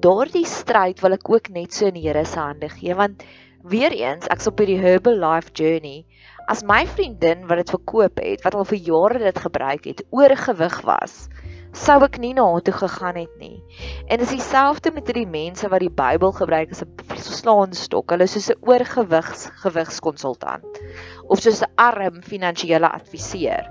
daardie 0.00 0.46
stryd 0.46 1.00
wil 1.02 1.18
ek 1.18 1.30
ook 1.30 1.48
net 1.50 1.72
so 1.72 1.86
in 1.86 1.94
die 1.94 2.06
Here 2.06 2.24
se 2.24 2.38
hande 2.38 2.68
gee 2.68 2.94
want 2.94 3.22
weer 3.62 3.92
eens 3.92 4.26
ek's 4.26 4.46
op 4.46 4.58
hierdie 4.58 4.80
Herbal 4.82 5.18
Life 5.18 5.50
Journey 5.54 6.04
As 6.50 6.64
my 6.66 6.82
vriendin 6.90 7.46
wat 7.46 7.60
dit 7.60 7.70
verkoop 7.70 8.18
het, 8.18 8.42
wat 8.42 8.56
al 8.58 8.66
vir 8.66 8.80
jare 8.88 9.20
dit 9.22 9.38
gebruik 9.44 9.84
het, 9.86 10.00
oorgewig 10.10 10.80
was, 10.86 11.28
sou 11.72 11.98
ek 12.04 12.18
nie 12.20 12.34
na 12.36 12.44
haar 12.52 12.62
toe 12.64 12.74
gegaan 12.76 13.16
het 13.16 13.36
nie. 13.40 13.62
En 14.06 14.20
dis 14.20 14.34
dieselfde 14.34 14.92
met 14.92 15.08
hierdie 15.08 15.28
mense 15.28 15.68
wat 15.72 15.80
die 15.80 15.92
Bybel 15.92 16.32
gebruik 16.36 16.70
as 16.70 16.82
'n 16.84 17.16
slaanstok. 17.16 18.10
Hulle 18.12 18.24
is 18.28 18.32
soos 18.36 18.50
'n 18.50 18.60
oorgewigs 18.68 19.48
gewigskonsultant 19.64 20.80
of 21.28 21.40
soos 21.40 21.62
'n 21.62 21.72
arm 21.76 22.22
finansiële 22.22 22.88
adviseur. 22.88 23.64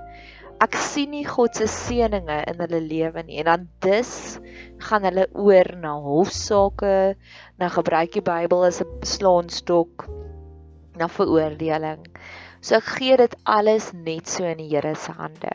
Ek 0.62 0.74
sien 0.74 1.10
nie 1.10 1.24
God 1.26 1.56
se 1.56 1.66
seënings 1.66 2.44
in 2.50 2.60
hulle 2.62 2.80
lewe 2.80 3.22
nie 3.22 3.38
en 3.38 3.44
dan 3.44 3.68
dus 3.80 4.38
gaan 4.78 5.02
hulle 5.02 5.26
oor 5.34 5.76
na 5.76 5.94
hofsaake, 5.98 7.16
na 7.58 7.68
gebruik 7.68 8.12
die 8.12 8.22
Bybel 8.22 8.64
as 8.64 8.82
'n 8.82 9.02
slaanstok 9.02 10.06
na 10.96 11.08
veroordeling. 11.08 12.06
So 12.62 12.76
ek 12.78 12.90
gee 12.96 13.16
dit 13.18 13.32
alles 13.50 13.88
net 13.92 14.30
so 14.30 14.46
in 14.46 14.60
die 14.62 14.68
Here 14.70 14.94
se 14.94 15.10
hande. 15.18 15.50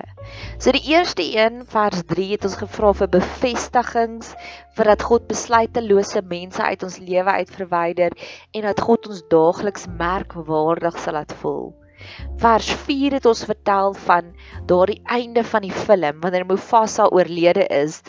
So 0.59 0.73
die 0.75 0.83
eerste 0.91 1.23
een 1.23 1.61
vers 1.71 2.01
3 2.09 2.25
het 2.33 2.47
ons 2.49 2.57
gevra 2.59 2.89
vir 3.01 3.09
bevestigings 3.13 4.33
vir 4.75 4.89
dat 4.91 5.05
God 5.07 5.29
besluitelose 5.29 6.21
mense 6.27 6.59
uit 6.59 6.83
ons 6.83 6.97
lewe 6.99 7.35
uit 7.39 7.53
verwyder 7.55 8.15
en 8.51 8.67
dat 8.67 8.83
God 8.83 9.07
ons 9.07 9.23
daagliks 9.31 9.87
merkwaardig 10.01 10.99
sal 10.99 11.15
laat 11.15 11.31
voel. 11.39 11.71
Vers 12.43 12.73
4 12.89 13.15
het 13.17 13.29
ons 13.31 13.45
vertel 13.53 13.95
van 14.09 14.33
daardie 14.69 14.99
einde 15.19 15.45
van 15.47 15.63
die 15.63 15.73
film 15.87 16.19
wanneer 16.25 16.45
Mufasa 16.51 17.07
oorlede 17.07 17.69
is. 17.71 18.01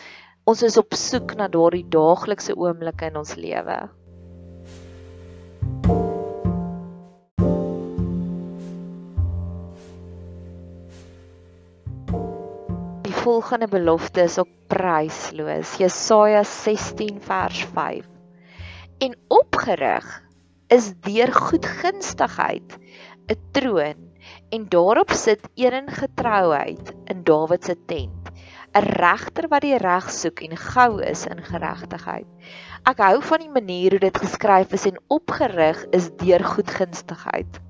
Ons 0.48 0.66
is 0.66 0.80
op 0.80 0.98
soek 0.98 1.36
na 1.38 1.46
daardie 1.54 1.86
daaglikse 1.86 2.58
oomblikke 2.58 3.12
in 3.12 3.22
ons 3.22 3.38
lewe. 3.38 3.78
Volgende 13.18 13.68
belofte 13.68 14.22
is 14.22 14.38
ook 14.38 14.48
prysloos. 14.66 15.76
Jesaja 15.76 16.42
16 16.44 17.20
vers 17.20 17.64
5. 17.72 18.06
En 18.98 19.16
opgerig 19.28 20.06
is 20.68 20.92
deur 21.00 21.32
goedgunstigheid 21.32 22.76
'n 23.28 23.40
troon 23.52 24.08
en 24.48 24.68
daarop 24.68 25.10
sit 25.10 25.48
een 25.54 25.90
getrouheid 25.90 26.94
in 27.04 27.24
Dawid 27.24 27.64
se 27.64 27.76
tent. 27.86 28.30
'n 28.72 28.86
Regter 29.02 29.48
wat 29.48 29.64
die 29.64 29.76
reg 29.76 30.10
soek 30.10 30.40
en 30.40 30.56
gou 30.56 31.02
is 31.02 31.26
in 31.26 31.42
geregtigheid. 31.42 32.26
Ek 32.84 32.98
hou 32.98 33.22
van 33.22 33.38
die 33.38 33.54
manier 33.60 33.90
hoe 33.90 34.04
dit 34.06 34.18
geskryf 34.18 34.72
is 34.72 34.86
en 34.86 35.00
opgerig 35.08 35.84
is 35.90 36.10
deur 36.16 36.44
goedgunstigheid. 36.44 37.60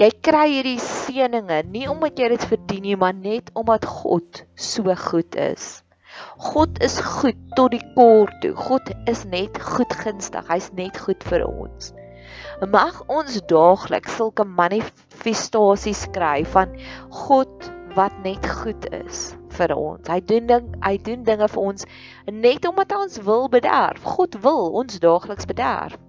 Jy 0.00 0.08
kry 0.24 0.46
hierdie 0.48 0.78
seënings 0.80 1.66
nie 1.68 1.82
omdat 1.90 2.16
jy 2.16 2.30
dit 2.32 2.44
verdien 2.48 2.84
nie, 2.86 2.94
maar 2.96 3.12
net 3.12 3.50
omdat 3.52 3.84
God 3.84 4.38
so 4.56 4.94
goed 4.96 5.36
is. 5.36 5.82
God 6.40 6.78
is 6.80 6.94
goed 7.04 7.36
tot 7.58 7.74
die 7.74 7.82
kort 7.96 8.38
toe. 8.40 8.54
God 8.56 8.88
is 9.10 9.26
net 9.28 9.58
goedgunstig. 9.60 10.48
Hy's 10.48 10.70
net 10.78 10.96
goed 11.04 11.26
vir 11.28 11.44
ons. 11.44 11.92
Mag 12.72 13.02
ons 13.12 13.36
daagliks 13.52 14.16
sulke 14.16 14.46
manifestasies 14.48 16.06
kry 16.16 16.40
van 16.54 16.72
God 17.26 17.68
wat 17.96 18.16
net 18.24 18.48
goed 18.62 18.88
is 18.96 19.34
vir 19.58 19.74
ons. 19.76 20.08
Hy 20.08 20.20
doen 20.24 20.48
ding, 20.48 20.70
hy 20.80 20.94
doen 21.04 21.28
dinge 21.28 21.50
vir 21.52 21.66
ons 21.66 21.84
net 22.32 22.64
omdat 22.68 22.96
hy 22.96 23.02
ons 23.08 23.20
wil 23.28 23.50
bederf. 23.52 24.08
God 24.16 24.40
wil 24.46 24.72
ons 24.80 25.00
daagliks 25.04 25.48
bederf. 25.52 26.00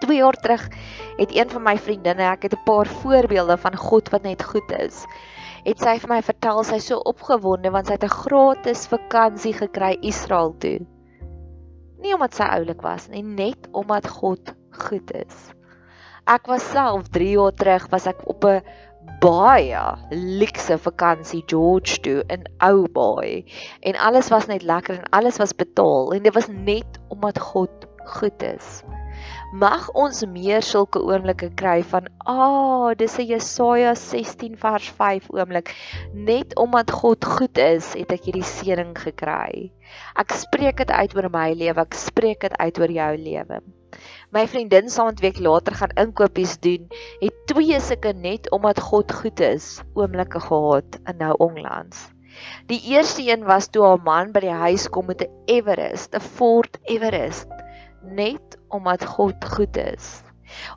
2 0.00 0.16
jaar 0.16 0.38
terug 0.40 0.68
het 1.16 1.34
een 1.36 1.50
van 1.50 1.62
my 1.62 1.76
vriendinne, 1.78 2.24
ek 2.32 2.48
het 2.48 2.54
'n 2.56 2.64
paar 2.64 2.86
voorbeelde 2.86 3.56
van 3.56 3.76
God 3.76 4.08
wat 4.08 4.22
net 4.22 4.42
goed 4.42 4.72
is. 4.78 5.04
Het 5.64 5.78
sy 5.78 5.98
vir 5.98 6.08
my 6.08 6.22
vertel 6.22 6.64
sy 6.64 6.78
so 6.78 6.96
opgewonde 6.96 7.70
want 7.70 7.86
sy 7.86 7.92
het 7.92 8.04
'n 8.04 8.18
gratis 8.24 8.86
vakansie 8.86 9.52
gekry 9.52 9.96
Israel 10.00 10.54
toe. 10.58 10.80
Nie 12.00 12.14
omdat 12.14 12.34
sy 12.34 12.42
oulik 12.42 12.82
was 12.82 13.08
nie, 13.08 13.22
net 13.22 13.68
omdat 13.72 14.08
God 14.08 14.54
goed 14.70 15.12
is. 15.12 15.52
Ek 16.26 16.46
was 16.46 16.70
self 16.70 17.08
3 17.08 17.30
jaar 17.30 17.54
terug 17.54 17.88
was 17.90 18.06
ek 18.06 18.20
op 18.24 18.44
'n 18.44 18.62
baie 19.20 19.96
luxe 20.10 20.78
vakansie 20.78 21.42
George 21.46 22.00
toe 22.00 22.24
in 22.28 22.44
Ou 22.58 22.88
Baai 22.88 23.44
en 23.80 23.96
alles 23.96 24.28
was 24.28 24.46
net 24.46 24.62
lekker 24.62 24.98
en 24.98 25.10
alles 25.10 25.36
was 25.36 25.56
betaal 25.56 26.12
en 26.12 26.22
dit 26.22 26.34
was 26.34 26.48
net 26.48 27.00
omdat 27.08 27.38
God 27.38 27.86
goed 28.04 28.42
is 28.42 28.82
mag 29.50 29.88
ons 29.98 30.20
meer 30.30 30.62
sulke 30.62 31.00
oomblikke 31.02 31.48
kry 31.58 31.80
van 31.90 32.06
ah, 32.22 32.38
oh, 32.38 32.90
dis 32.94 33.18
'n 33.18 33.26
Jesaja 33.26 33.94
16 33.98 34.54
vers 34.56 34.90
5 34.98 35.26
oomblik. 35.34 35.74
Net 36.14 36.54
omdat 36.54 36.90
God 36.90 37.24
goed 37.24 37.58
is, 37.58 37.94
het 37.98 38.12
ek 38.14 38.30
hierdie 38.30 38.46
seëning 38.46 38.94
gekry. 38.94 39.72
Ek 40.14 40.30
spreek 40.30 40.78
dit 40.78 40.90
uit 40.90 41.16
oor 41.16 41.30
my 41.34 41.50
lewe, 41.52 41.82
ek 41.82 41.98
spreek 41.98 42.46
dit 42.46 42.54
uit 42.54 42.78
oor 42.78 42.94
jou 42.94 43.12
lewe. 43.16 43.58
My 44.30 44.46
vriendin 44.46 44.88
saam 44.88 45.10
'n 45.10 45.18
week 45.20 45.40
later 45.42 45.74
gaan 45.74 45.98
inkopies 45.98 46.54
doen, 46.62 46.86
het 47.18 47.34
twee 47.50 47.80
sulke 47.80 48.14
net 48.14 48.50
omdat 48.54 48.78
God 48.78 49.10
goed 49.12 49.40
is, 49.40 49.82
oomblikke 49.98 50.38
gehad 50.40 51.00
in 51.10 51.18
nou 51.18 51.34
onlangs. 51.38 52.06
Die 52.70 52.80
eerste 52.94 53.26
een 53.26 53.42
was 53.44 53.66
toe 53.66 53.82
haar 53.82 54.02
man 54.04 54.30
by 54.32 54.40
die 54.46 54.58
huis 54.62 54.86
kom 54.88 55.06
met 55.10 55.26
'n 55.26 55.30
Everest, 55.46 56.14
'n 56.14 56.20
Ford 56.20 56.78
Everest, 56.86 57.50
net 58.02 58.58
omdat 58.68 59.04
God 59.04 59.44
goed 59.44 59.76
is. 59.76 60.22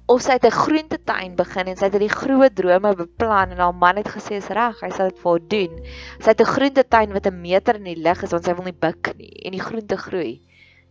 Of 0.05 0.21
sy 0.21 0.35
het 0.37 0.45
'n 0.45 0.59
groentetuin 0.63 1.35
begin 1.35 1.67
en 1.67 1.77
sy 1.77 1.85
het 1.85 1.95
hierdie 1.97 2.17
groot 2.21 2.55
drome 2.55 2.95
beplan 2.95 3.49
en 3.51 3.57
haar 3.57 3.75
man 3.75 3.97
het 3.97 4.09
gesê 4.15 4.37
is 4.37 4.51
reg, 4.53 4.81
hy 4.81 4.89
sal 4.89 5.09
dit 5.09 5.19
vir 5.19 5.31
haar 5.31 5.47
doen. 5.47 5.73
Sy 6.19 6.29
het 6.29 6.41
'n 6.41 6.53
groentetuin 6.55 7.13
wat 7.13 7.25
'n 7.27 7.41
meter 7.41 7.75
in 7.75 7.83
die 7.83 8.01
lug 8.01 8.23
is 8.23 8.31
want 8.31 8.45
sy 8.45 8.53
wil 8.53 8.69
nie 8.69 8.81
buk 8.87 9.15
nie 9.17 9.33
en 9.45 9.51
die 9.51 9.65
groente 9.67 9.97
groei 9.97 10.41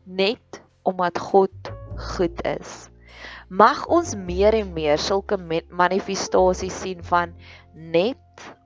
net 0.04 0.62
omdat 0.82 1.18
God 1.18 1.72
goed 1.96 2.42
is. 2.44 2.88
Mag 3.48 3.86
ons 3.86 4.14
meer 4.16 4.54
en 4.54 4.72
meer 4.72 4.98
sulke 4.98 5.38
manifestasies 5.68 6.80
sien 6.80 7.04
van 7.04 7.34
net 7.74 8.16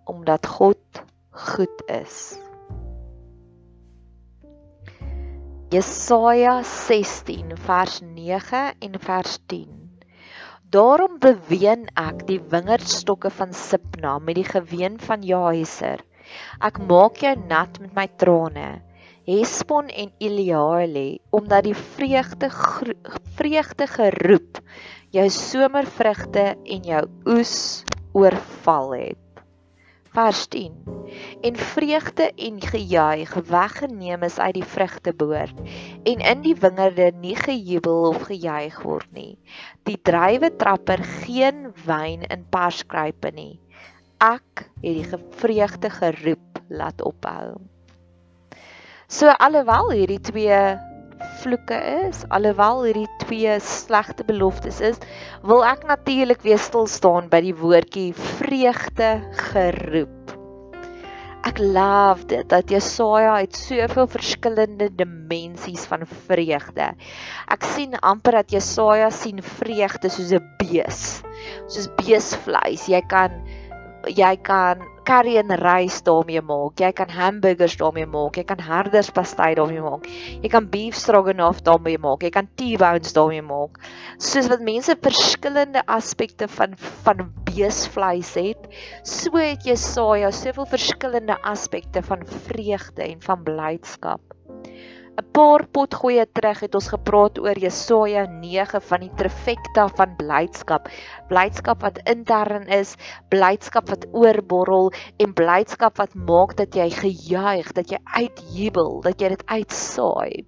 omdat 0.04 0.46
God 0.46 1.02
goed 1.30 1.82
is. 1.90 2.45
Jesaja 5.76 6.62
16 6.64 7.50
vers 7.66 8.00
9 8.00 8.60
en 8.80 8.94
vers 9.00 9.32
10. 9.46 9.66
Daarom 10.72 11.18
beween 11.20 11.82
ek 12.00 12.22
die 12.30 12.38
wingerdstokke 12.52 13.28
van 13.40 13.52
Sipna 13.52 14.14
met 14.28 14.38
die 14.38 14.46
geween 14.46 14.96
van 15.08 15.26
Jaeser. 15.26 16.00
Ek 16.64 16.80
maak 16.80 17.20
jou 17.20 17.34
nat 17.50 17.76
met 17.82 17.92
my 17.98 18.06
trane. 18.22 18.70
Hespon 19.28 19.92
en 19.92 20.14
Eleale, 20.16 21.18
omdat 21.36 21.68
die 21.68 21.76
vreugde 21.76 22.48
vreugde 23.36 23.90
geroep 23.98 24.64
jou 25.12 25.28
somervrugte 25.42 26.48
en 26.56 26.90
jou 26.94 27.04
oes 27.36 27.56
oorval 28.16 28.92
het 29.02 29.25
vers 30.16 30.46
10 30.48 30.72
en 31.40 31.56
vreugde 31.56 32.30
en 32.48 32.60
gejuig 32.60 33.34
weggeneem 33.34 34.22
is 34.22 34.38
uit 34.38 34.54
die 34.56 34.64
vrugteboord 34.64 35.60
en 36.08 36.24
in 36.32 36.42
die 36.44 36.56
wingerde 36.60 37.10
nie 37.20 37.36
gejubel 37.36 38.08
of 38.08 38.24
gejuig 38.30 38.80
word 38.82 39.12
nie. 39.12 39.36
Die 39.84 39.98
druiwe 40.02 40.50
trapper 40.56 41.04
geen 41.04 41.70
wyn 41.84 42.24
in 42.32 42.48
perskruipe 42.50 43.32
nie. 43.36 43.58
Ek 44.24 44.64
het 44.64 44.82
die 44.82 45.22
vreugde 45.36 45.92
geroep 45.92 46.60
laat 46.68 47.04
ophou. 47.04 47.60
So 49.06 49.28
alhoewel 49.28 49.92
hierdie 49.92 50.22
twee 50.32 50.60
vloeke 51.42 51.78
is, 52.08 52.24
alhoewel 52.34 52.84
hierdie 52.86 53.08
twee 53.22 53.56
slegte 53.62 54.24
beloftes 54.28 54.80
is, 54.80 55.00
wil 55.46 55.64
ek 55.66 55.86
natuurlik 55.88 56.42
weer 56.46 56.60
stil 56.62 56.88
staan 56.90 57.30
by 57.32 57.40
die 57.44 57.54
woordjie 57.56 58.10
vreugde 58.16 59.10
geroep. 59.50 60.34
Ek 61.46 61.60
love 61.62 62.26
dit 62.26 62.48
dat 62.50 62.72
Jesaja 62.72 63.36
het 63.38 63.54
soveel 63.54 64.08
verskillende 64.10 64.88
dimensies 64.98 65.84
van 65.86 66.02
vreugde. 66.26 66.88
Ek 67.46 67.68
sien 67.76 67.94
amper 68.02 68.40
dat 68.40 68.50
Jesaja 68.50 69.12
sien 69.14 69.38
vreugde 69.38 70.10
soos 70.10 70.32
'n 70.34 70.42
bees, 70.58 71.22
soos 71.70 71.86
beesvleis. 72.00 72.88
Jy 72.90 73.02
kan 73.06 73.38
jy 74.10 74.34
kan 74.42 74.82
curry 75.06 75.36
en 75.40 75.54
rys 75.60 76.00
daarmee 76.06 76.42
maak. 76.42 76.80
Jy 76.82 76.90
kan 76.98 77.10
hamburgers 77.14 77.76
daarmee 77.80 78.06
maak. 78.10 78.36
Jy 78.38 78.44
kan 78.48 78.62
herderspastei 78.66 79.54
daarmee 79.58 79.84
maak. 79.84 80.08
Jy 80.42 80.50
kan 80.52 80.68
beef 80.72 80.98
stroganoff 80.98 81.62
daarmee 81.66 81.98
maak. 82.02 82.26
Jy 82.26 82.32
kan 82.34 82.50
T-bones 82.58 83.14
daarmee 83.16 83.44
maak. 83.46 83.80
Soos 84.18 84.50
wat 84.52 84.64
mense 84.66 84.98
verskillende 85.08 85.84
aspekte 85.86 86.50
van 86.58 86.74
van 87.06 87.28
beesvleis 87.46 88.34
het, 88.36 88.68
so 89.06 89.38
het 89.38 89.64
Jesaja 89.64 90.32
soveel 90.34 90.66
verskillende 90.76 91.38
aspekte 91.42 92.02
van 92.02 92.26
vreugde 92.48 93.06
en 93.06 93.22
van 93.22 93.44
blydskap. 93.46 94.35
'n 95.16 95.24
paar 95.32 95.62
potgoeie 95.76 96.24
terug 96.36 96.58
het 96.60 96.74
ons 96.76 96.88
gepraat 96.92 97.38
oor 97.40 97.58
Jesaja 97.64 98.24
9 98.28 98.80
van 98.88 99.00
die 99.00 99.12
trifecta 99.16 99.86
van 99.96 100.12
blydskap. 100.18 100.90
Blydskap 101.30 101.80
wat 101.86 102.02
intern 102.12 102.66
is, 102.68 102.96
blydskap 103.32 103.88
wat 103.88 104.04
oorborrel 104.12 104.92
en 105.16 105.32
blydskap 105.32 105.96
wat 106.02 106.12
maak 106.14 106.52
dat 106.60 106.76
jy 106.76 106.90
gejuig, 106.92 107.72
dat 107.72 107.94
jy 107.94 108.00
uitjubel, 108.04 109.00
dat 109.08 109.20
jy 109.20 109.32
dit 109.32 109.46
uitsaai. 109.48 110.44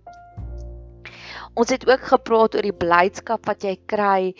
Ons 1.58 1.72
het 1.72 1.88
ook 1.88 2.04
gepraat 2.12 2.54
oor 2.54 2.68
die 2.68 2.78
blydskap 2.84 3.48
wat 3.48 3.64
jy 3.64 3.78
kry 3.88 4.34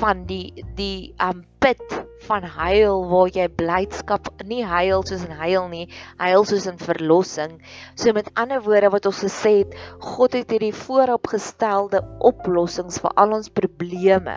van 0.00 0.26
die 0.28 0.60
die 0.76 1.14
um 1.24 1.40
pit 1.60 2.00
van 2.30 2.44
huil 2.44 3.00
waar 3.10 3.30
jy 3.34 3.46
blydskap 3.58 4.28
nie 4.46 4.60
huil 4.66 5.02
soos 5.08 5.24
in 5.26 5.32
huil 5.40 5.66
nie, 5.72 5.86
huil 6.20 6.44
soos 6.46 6.66
in 6.70 6.78
verlossing. 6.80 7.56
So 7.98 8.12
met 8.16 8.30
ander 8.38 8.62
woorde 8.64 8.90
wat 8.94 9.08
ons 9.10 9.22
gesê 9.24 9.52
het, 9.62 9.74
God 10.04 10.36
het 10.38 10.52
hierdie 10.54 10.74
vooropgestelde 10.76 12.02
oplossings 12.30 13.00
vir 13.02 13.16
al 13.20 13.34
ons 13.38 13.50
probleme 13.60 14.36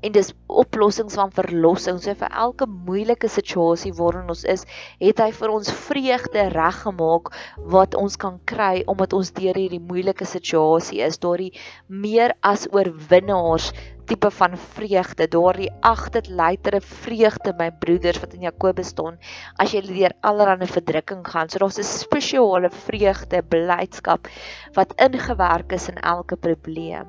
en 0.00 0.16
dis 0.16 0.32
oplossings 0.48 1.16
van 1.20 1.32
verlossing. 1.36 2.00
So 2.02 2.16
vir 2.18 2.34
elke 2.44 2.68
moeilike 2.70 3.30
situasie 3.30 3.92
waarin 4.00 4.32
ons 4.32 4.44
is, 4.48 4.66
het 5.00 5.22
hy 5.22 5.30
vir 5.36 5.54
ons 5.54 5.72
vreugde 5.86 6.48
reggemaak 6.56 7.32
wat 7.76 7.96
ons 8.00 8.18
kan 8.20 8.40
kry 8.50 8.82
omdat 8.90 9.14
ons 9.16 9.32
deur 9.36 9.56
hierdie 9.60 9.82
moeilike 9.82 10.28
situasie 10.28 11.04
is, 11.06 11.20
daardie 11.22 11.52
meer 11.86 12.34
as 12.42 12.66
oorwinnaars 12.72 13.70
tipe 14.10 14.30
van 14.34 14.56
vreugde, 14.58 15.28
daardie 15.30 15.68
agter 15.86 16.26
luitere 16.34 16.80
vreugde 16.82 17.52
my 17.58 17.68
broeders 17.82 18.18
wat 18.18 18.34
in 18.34 18.48
Jakobus 18.48 18.90
staan 18.90 19.20
as 19.62 19.70
jy 19.74 19.84
deur 19.86 20.16
allerlei 20.26 20.66
verdrukking 20.66 21.22
gaan. 21.26 21.48
So 21.48 21.62
daar's 21.62 21.78
'n 21.78 21.86
spesiale 21.86 22.70
vreugde, 22.70 23.42
blydskap 23.42 24.26
wat 24.74 24.96
ingewerk 24.98 25.72
is 25.72 25.88
in 25.88 26.02
elke 26.02 26.36
probleem. 26.36 27.06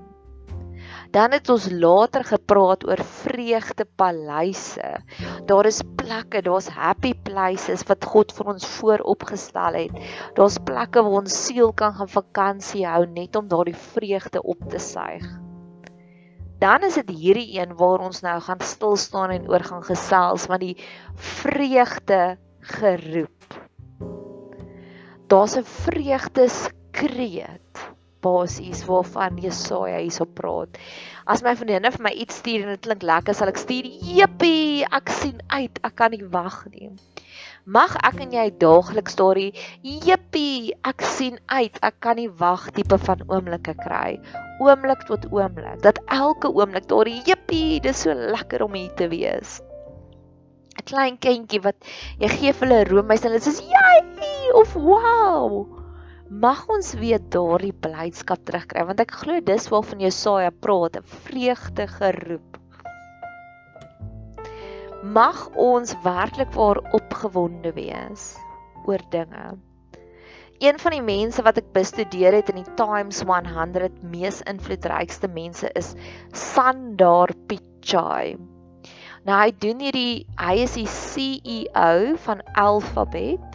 Dan 1.11 1.31
het 1.31 1.49
ons 1.49 1.67
later 1.71 2.23
gepraat 2.23 2.87
oor 2.87 3.01
vreugdepaleise. 3.03 5.01
Daar 5.45 5.65
is 5.65 5.81
plekke, 5.95 6.41
daar's 6.41 6.67
happy 6.67 7.13
places 7.13 7.83
wat 7.89 8.05
God 8.05 8.31
vir 8.31 8.45
ons 8.45 8.67
vooropgestel 8.77 9.73
het. 9.73 9.93
Daar's 10.35 10.57
plekke 10.63 11.01
waar 11.01 11.21
ons 11.25 11.45
siel 11.45 11.73
kan 11.73 11.93
gaan 11.93 12.07
vakansie 12.09 12.85
hou 12.85 13.05
net 13.05 13.35
om 13.35 13.47
daardie 13.47 13.75
vreugde 13.75 14.41
op 14.43 14.69
te 14.69 14.79
suig 14.79 15.40
dan 16.61 16.85
is 16.85 16.93
dit 16.99 17.09
hierdie 17.09 17.57
een 17.57 17.73
waar 17.77 18.03
ons 18.05 18.21
nou 18.21 18.35
gaan 18.45 18.59
stil 18.61 18.95
staan 18.95 19.29
en 19.33 19.49
oor 19.49 19.63
gaan 19.65 19.83
gesels 19.83 20.45
van 20.45 20.59
die 20.61 20.77
vreugde 21.15 22.37
geroep. 22.77 23.41
Daar's 25.27 25.57
'n 25.57 25.65
vreugdeskreet 25.65 27.89
basies 28.21 28.85
waarvan 28.85 29.41
Jesaja 29.41 29.97
hierso 29.97 30.25
praat. 30.25 30.77
As 31.25 31.41
my 31.41 31.55
vriendinne 31.55 31.91
vir 31.91 32.03
my 32.05 32.13
iets 32.13 32.37
stuur 32.41 32.61
en 32.61 32.69
dit 32.75 32.85
klink 32.85 33.01
lekker, 33.01 33.33
sal 33.33 33.47
ek 33.47 33.57
stuur: 33.57 33.85
"Jippie, 33.85 34.85
ek 34.85 35.09
sien 35.09 35.41
uit, 35.47 35.79
ek 35.83 35.95
kan 35.95 36.11
nie 36.11 36.27
wag 36.29 36.65
nie." 36.69 36.91
Mag 37.65 37.93
ek 38.01 38.23
en 38.23 38.31
jy 38.33 38.47
daagliks 38.57 39.13
daardie 39.19 39.51
jippie, 39.85 40.73
ek 40.81 41.03
sien 41.05 41.35
uit, 41.53 41.75
ek 41.85 41.99
kan 42.01 42.17
nie 42.17 42.29
wag 42.39 42.71
tipe 42.73 42.97
van 42.97 43.21
oomblikke 43.27 43.75
kry. 43.77 44.17
Oomblik 44.65 45.05
tot 45.05 45.27
oomblik. 45.29 45.77
Dat 45.85 45.99
elke 46.09 46.49
oomblik 46.49 46.87
daardie 46.89 47.21
jippie, 47.27 47.77
dis 47.85 48.01
so 48.01 48.15
lekker 48.17 48.65
om 48.65 48.73
hier 48.73 48.89
te 48.97 49.07
wees. 49.13 49.59
'n 50.73 50.87
Klein 50.89 51.17
kindjie 51.21 51.61
wat 51.61 51.77
jy 52.17 52.29
gee 52.33 52.53
vir 52.57 52.67
hulle 52.67 52.87
roomys 52.89 53.25
en 53.25 53.35
hulle 53.35 53.53
sê 53.53 53.67
jy 53.69 54.49
of 54.57 54.73
wow. 54.73 55.61
Mag 56.31 56.65
ons 56.65 56.95
weer 56.97 57.21
daardie 57.29 57.75
blydskap 57.85 58.41
terugkry 58.47 58.87
want 58.89 59.05
ek 59.05 59.13
glo 59.21 59.37
dis 59.39 59.69
waarvan 59.69 60.01
Jesaja 60.01 60.49
praat, 60.49 60.97
'n 60.97 61.05
vreugde 61.27 61.85
geroep 61.99 62.60
mag 65.03 65.47
ons 65.57 65.95
werklik 66.03 66.53
waar 66.53 66.77
opgewonde 66.93 67.73
wees 67.73 68.35
oor 68.85 69.01
dinge. 69.09 69.57
Een 70.61 70.77
van 70.79 70.93
die 70.93 71.01
mense 71.01 71.41
wat 71.41 71.57
ek 71.57 71.71
bestudeer 71.73 72.35
het 72.37 72.51
in 72.53 72.59
die 72.61 72.73
Times 72.77 73.23
100 73.25 74.03
mees 74.05 74.43
invloedrykste 74.45 75.27
mense 75.33 75.71
is 75.73 75.95
Sundar 76.37 77.33
Pichai. 77.49 78.37
Nou 79.25 79.37
hy 79.37 79.49
doen 79.63 79.81
hierdie 79.81 80.27
hy 80.37 80.53
is 80.61 80.77
die 80.77 80.89
CEO 80.89 82.13
van 82.25 82.45
Alphabet 82.53 83.50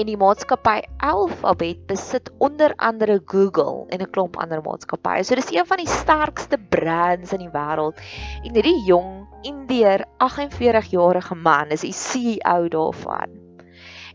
en 0.00 0.08
die 0.08 0.16
maatskappy 0.16 0.78
Alphabet 1.04 1.82
besit 1.88 2.30
onder 2.40 2.72
andere 2.76 3.20
Google 3.26 3.86
en 3.92 4.00
'n 4.00 4.10
klomp 4.10 4.36
ander 4.36 4.62
maatskappye. 4.64 5.24
So 5.24 5.34
dis 5.34 5.52
een 5.52 5.66
van 5.66 5.76
die 5.76 5.88
sterkste 5.88 6.58
brands 6.58 7.32
in 7.32 7.44
die 7.44 7.52
wêreld. 7.52 8.00
En 8.44 8.54
hierdie 8.54 8.84
jong 8.86 9.28
Indiër 9.42 10.04
48 10.18 10.90
jarige 10.90 11.34
man 11.34 11.68
is 11.70 11.80
die 11.80 11.92
CEO 11.92 12.68
daarvan. 12.68 13.30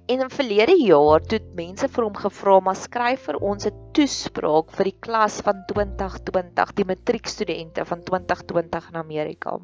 En 0.08 0.20
in 0.20 0.30
verlede 0.30 0.84
jaar 0.84 1.20
toe 1.22 1.40
mense 1.56 1.88
vir 1.88 2.04
hom 2.04 2.16
gevra 2.16 2.60
maar 2.60 2.76
skryf 2.76 3.26
vir 3.28 3.38
ons 3.44 3.66
'n 3.68 3.92
toespraak 3.92 4.72
vir 4.72 4.84
die 4.84 4.98
klas 5.00 5.42
van 5.42 5.66
2020, 5.68 6.74
die 6.74 6.86
matriekstudente 6.86 7.86
van 7.86 8.04
2020 8.04 8.88
in 8.90 8.96
Amerika. 8.96 9.60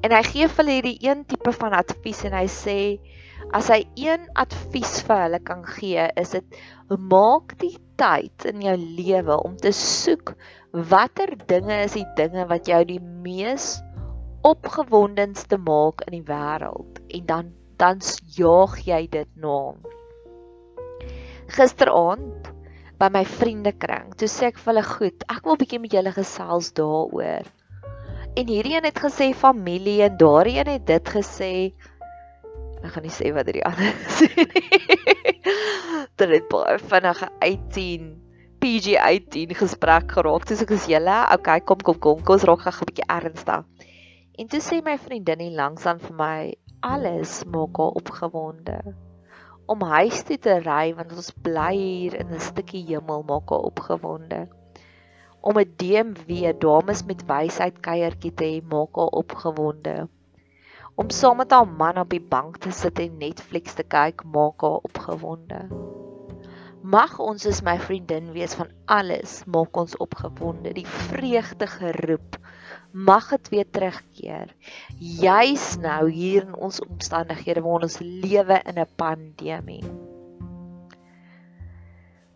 En 0.00 0.12
hy 0.12 0.22
gee 0.22 0.48
vir 0.48 0.64
hulle 0.64 0.76
hierdie 0.78 0.98
een 1.08 1.26
tipe 1.26 1.52
van 1.52 1.72
advies 1.72 2.24
en 2.24 2.32
hy 2.32 2.46
sê 2.46 2.78
As 3.50 3.68
hy 3.72 3.82
een 3.98 4.28
advies 4.38 5.00
vir 5.06 5.24
hulle 5.24 5.40
kan 5.42 5.64
gee, 5.66 6.06
is 6.16 6.36
dit 6.36 6.60
maak 6.98 7.56
die 7.58 7.74
tyd 8.00 8.46
in 8.48 8.62
jou 8.62 8.76
lewe 8.78 9.38
om 9.42 9.56
te 9.58 9.72
soek 9.76 10.34
watter 10.72 11.34
dinge 11.50 11.82
is 11.84 11.96
die 11.98 12.06
dinge 12.16 12.46
wat 12.48 12.70
jou 12.70 12.80
die 12.88 13.00
mees 13.00 13.74
opgewondenste 14.46 15.58
maak 15.60 16.06
in 16.06 16.16
die 16.20 16.26
wêreld 16.30 17.02
en 17.08 17.26
dan 17.26 17.50
dan 17.82 17.98
jaag 18.36 18.76
jy 18.86 19.00
dit 19.10 19.30
na. 19.42 19.74
Gisteraand 21.50 22.50
by 23.00 23.08
my 23.10 23.24
vriendekring, 23.26 24.12
toe 24.14 24.28
sê 24.30 24.52
ek 24.52 24.60
vir 24.60 24.70
hulle 24.70 24.84
goed, 24.86 25.24
ek 25.26 25.48
wil 25.48 25.58
bietjie 25.58 25.80
met 25.82 25.96
julle 25.96 26.12
gesels 26.14 26.70
daaroor. 26.78 27.48
En 28.38 28.48
hierdie 28.48 28.76
een 28.76 28.86
het 28.86 29.00
gesê 29.02 29.32
familie 29.36 29.98
en 30.06 30.14
daardie 30.20 30.60
een 30.60 30.70
het 30.76 30.86
dit 30.86 31.10
gesê 31.16 31.52
Ek 32.82 32.90
gaan 32.96 33.04
nie 33.06 33.14
sê 33.14 33.30
wat 33.34 33.46
die 33.46 33.62
ander 33.62 33.94
sê 34.18 34.26
nie. 34.34 34.78
Dit 36.18 36.32
het 36.34 36.46
baie 36.50 36.78
vinnige 36.82 37.28
18 37.46 38.08
PG18 38.62 39.54
gesprek 39.58 40.14
geraak. 40.16 40.46
Dis 40.50 40.64
ek 40.64 40.72
is 40.74 40.88
julle. 40.90 41.18
Okay, 41.36 41.62
kom 41.66 41.78
kom 41.86 41.98
kom. 42.02 42.24
Kom 42.26 42.36
ons 42.36 42.46
raak 42.50 42.64
gou 42.66 42.72
'n 42.74 42.88
bietjie 42.90 43.06
ernstig. 43.18 43.88
En 44.40 44.50
toe 44.50 44.60
sê 44.66 44.80
my 44.82 44.96
vriendin 44.98 45.44
hier 45.44 45.56
langsaan 45.60 46.00
vir 46.02 46.16
my, 46.18 46.38
alles 46.92 47.32
maak 47.54 47.78
haar 47.78 47.98
opgewonde. 48.00 48.78
Om 49.70 49.84
huis 49.94 50.22
toe 50.26 50.38
te 50.46 50.56
ry 50.66 50.94
want 50.98 51.14
ons 51.14 51.30
bly 51.46 51.74
hier 51.78 52.18
in 52.18 52.34
'n 52.34 52.46
stukkie 52.48 52.82
hemel 52.88 53.22
maak 53.30 53.54
haar 53.54 53.68
opgewonde. 53.70 54.40
Om 55.40 55.58
'n 55.58 55.74
DMW 55.78 56.50
dames 56.66 57.06
met 57.06 57.26
wysheid 57.30 57.78
kuiertjie 57.86 58.34
te 58.34 58.44
hê 58.44 58.58
maak 58.74 58.98
haar 58.98 59.14
opgewonde 59.22 59.96
om 60.94 61.10
saam 61.10 61.36
met 61.36 61.50
haar 61.50 61.68
man 61.68 61.98
op 61.98 62.10
die 62.12 62.20
bank 62.20 62.58
te 62.62 62.70
sit 62.70 62.98
en 62.98 63.18
Netflix 63.18 63.74
te 63.78 63.82
kyk 63.82 64.24
maak 64.24 64.60
haar 64.60 64.84
opgewonde. 64.88 65.64
Mag 66.82 67.18
ons 67.22 67.46
as 67.46 67.62
my 67.62 67.76
vriendin 67.78 68.32
wees 68.34 68.56
van 68.58 68.72
alles 68.90 69.42
maak 69.46 69.76
ons 69.78 69.96
opgewonde. 70.02 70.72
Die 70.74 70.86
vreugde 70.86 71.66
geroep 71.70 72.38
mag 72.92 73.28
dit 73.30 73.48
weer 73.54 73.68
terugkeer. 73.70 74.50
Juis 74.98 75.76
nou 75.80 76.10
hier 76.10 76.42
in 76.42 76.56
ons 76.56 76.82
omstandighede 76.82 77.62
waar 77.62 77.86
ons 77.86 78.00
lewe 78.02 78.60
in 78.66 78.78
'n 78.82 78.88
pandemie. 78.96 79.84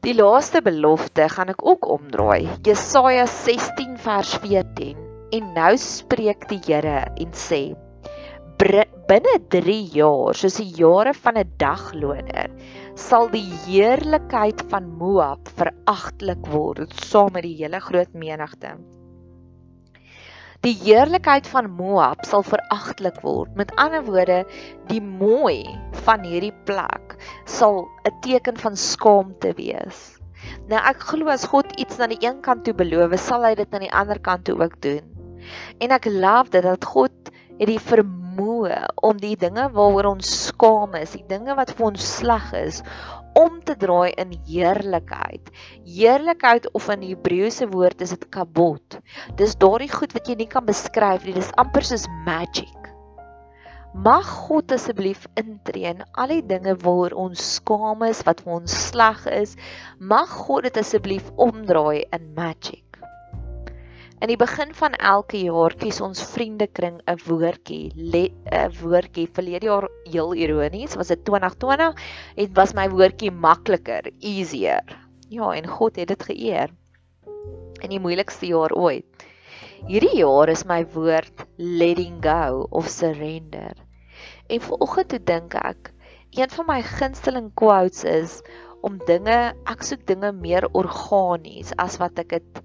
Die 0.06 0.14
laaste 0.14 0.62
belofte 0.62 1.28
gaan 1.28 1.48
ek 1.48 1.66
ook 1.66 1.88
omdraai. 1.90 2.48
Jesaja 2.62 3.26
16 3.26 3.98
vers 3.98 4.36
14. 4.38 4.96
En 5.30 5.52
nou 5.52 5.76
spreek 5.76 6.48
die 6.48 6.60
Here 6.66 7.10
en 7.18 7.32
sê: 7.34 7.74
Binne 8.56 9.34
3 9.52 9.72
jaar, 9.92 10.36
soos 10.38 10.54
die 10.56 10.70
jare 10.78 11.12
van 11.12 11.36
'n 11.36 11.50
dagloner, 11.60 12.48
sal 12.96 13.28
die 13.28 13.44
heerlikheid 13.66 14.62
van 14.70 14.86
Moab 14.96 15.50
veragtelik 15.58 16.46
word 16.48 16.94
saam 17.04 17.34
met 17.34 17.44
die 17.44 17.56
hele 17.58 17.80
groot 17.84 18.14
menigte. 18.14 18.72
Die 20.64 20.72
heerlikheid 20.72 21.46
van 21.46 21.68
Moab 21.70 22.24
sal 22.24 22.42
veragtelik 22.42 23.20
word. 23.20 23.52
Met 23.60 23.76
ander 23.76 24.02
woorde, 24.08 24.46
die 24.88 25.02
mooi 25.04 25.68
van 26.08 26.24
hierdie 26.24 26.54
plek 26.64 27.18
sal 27.44 27.84
'n 28.08 28.20
teken 28.22 28.56
van 28.56 28.76
skaamte 28.76 29.52
wees. 29.60 30.18
Nou 30.68 30.80
ek 30.80 31.04
glo 31.12 31.28
as 31.28 31.44
God 31.44 31.76
iets 31.76 32.00
aan 32.00 32.16
die 32.16 32.24
een 32.24 32.40
kant 32.40 32.64
toe 32.64 32.74
beloof, 32.74 33.20
sal 33.20 33.44
hy 33.44 33.54
dit 33.54 33.68
aan 33.74 33.84
die 33.84 33.92
ander 33.92 34.18
kant 34.18 34.44
toe 34.44 34.56
ook 34.56 34.80
doen. 34.80 35.04
En 35.78 35.90
ek 35.90 36.06
love 36.06 36.50
dit 36.50 36.62
dat 36.62 36.84
God 36.84 37.12
het 37.58 37.68
die 37.68 37.80
vermoë 37.80 38.25
om 38.38 39.20
die 39.20 39.36
dinge 39.36 39.68
waaroor 39.74 40.12
ons 40.14 40.30
skaam 40.48 40.96
is, 41.00 41.14
die 41.16 41.26
dinge 41.28 41.56
wat 41.58 41.72
vir 41.76 41.86
ons 41.90 42.08
sleg 42.18 42.52
is, 42.58 42.82
om 43.36 43.60
te 43.64 43.76
draai 43.76 44.14
in 44.16 44.32
heerlikheid. 44.48 45.50
Heerlikheid 45.84 46.70
of 46.72 46.88
in 46.94 47.04
Hebreëse 47.04 47.68
woord 47.72 48.00
is 48.06 48.14
dit 48.14 48.26
kabot. 48.32 48.98
Dis 49.36 49.56
daardie 49.60 49.92
goed 49.92 50.16
wat 50.16 50.28
jy 50.30 50.38
nie 50.40 50.48
kan 50.48 50.64
beskryf 50.68 51.26
nie. 51.26 51.36
Dis 51.36 51.52
amper 51.60 51.84
soos 51.84 52.08
magic. 52.24 52.72
Mag 54.06 54.28
God 54.28 54.72
asseblief 54.76 55.24
intree 55.40 55.88
in 55.88 56.02
al 56.20 56.32
die 56.34 56.42
dinge 56.44 56.74
waaroor 56.82 57.16
ons 57.26 57.44
skaam 57.58 58.04
is, 58.08 58.24
wat 58.28 58.42
vir 58.44 58.58
ons 58.58 58.80
sleg 58.88 59.22
is. 59.32 59.56
Mag 60.00 60.32
God 60.46 60.68
dit 60.68 60.82
asseblief 60.84 61.30
omdraai 61.48 62.04
in 62.12 62.34
magic. 62.36 62.85
In 64.26 64.32
die 64.32 64.42
begin 64.42 64.72
van 64.74 64.94
elke 65.06 65.38
jaar 65.38 65.74
kies 65.78 66.00
ons 66.02 66.18
vriendekring 66.32 66.96
'n 67.12 67.20
woordjie, 67.28 67.92
'n 67.94 68.72
woordjie. 68.80 69.26
Verlede 69.36 69.68
jaar 69.68 69.86
heel 70.02 70.34
ironies, 70.34 70.96
was 70.98 71.12
dit 71.14 71.22
2020, 71.28 71.94
het 72.34 72.50
was 72.56 72.74
my 72.74 72.88
woordjie 72.90 73.30
makliker, 73.30 74.10
easier. 74.18 74.82
Ja, 75.28 75.52
en 75.54 75.70
God 75.70 76.02
het 76.02 76.08
dit 76.08 76.26
geëer. 76.30 76.74
In 77.86 77.94
die 77.94 78.02
moeilikste 78.02 78.50
jaar 78.50 78.74
ooit. 78.74 79.06
Hierdie 79.86 80.18
jaar 80.18 80.48
is 80.48 80.66
my 80.66 80.82
woord 80.98 81.46
letting 81.56 82.18
go 82.20 82.66
of 82.70 82.90
surrender. 82.90 83.78
En 84.50 84.60
vanoggend 84.60 85.08
toe 85.08 85.22
dink 85.22 85.54
ek, 85.54 85.94
een 86.34 86.50
van 86.50 86.66
my 86.66 86.82
gunsteling 86.82 87.54
quotes 87.54 88.02
is 88.02 88.42
om 88.82 88.98
dinge, 89.06 89.54
ek 89.70 89.86
soek 89.86 90.06
dinge 90.06 90.32
meer 90.32 90.66
organies 90.72 91.70
as 91.78 92.02
wat 92.02 92.18
ek 92.18 92.40
dit 92.40 92.64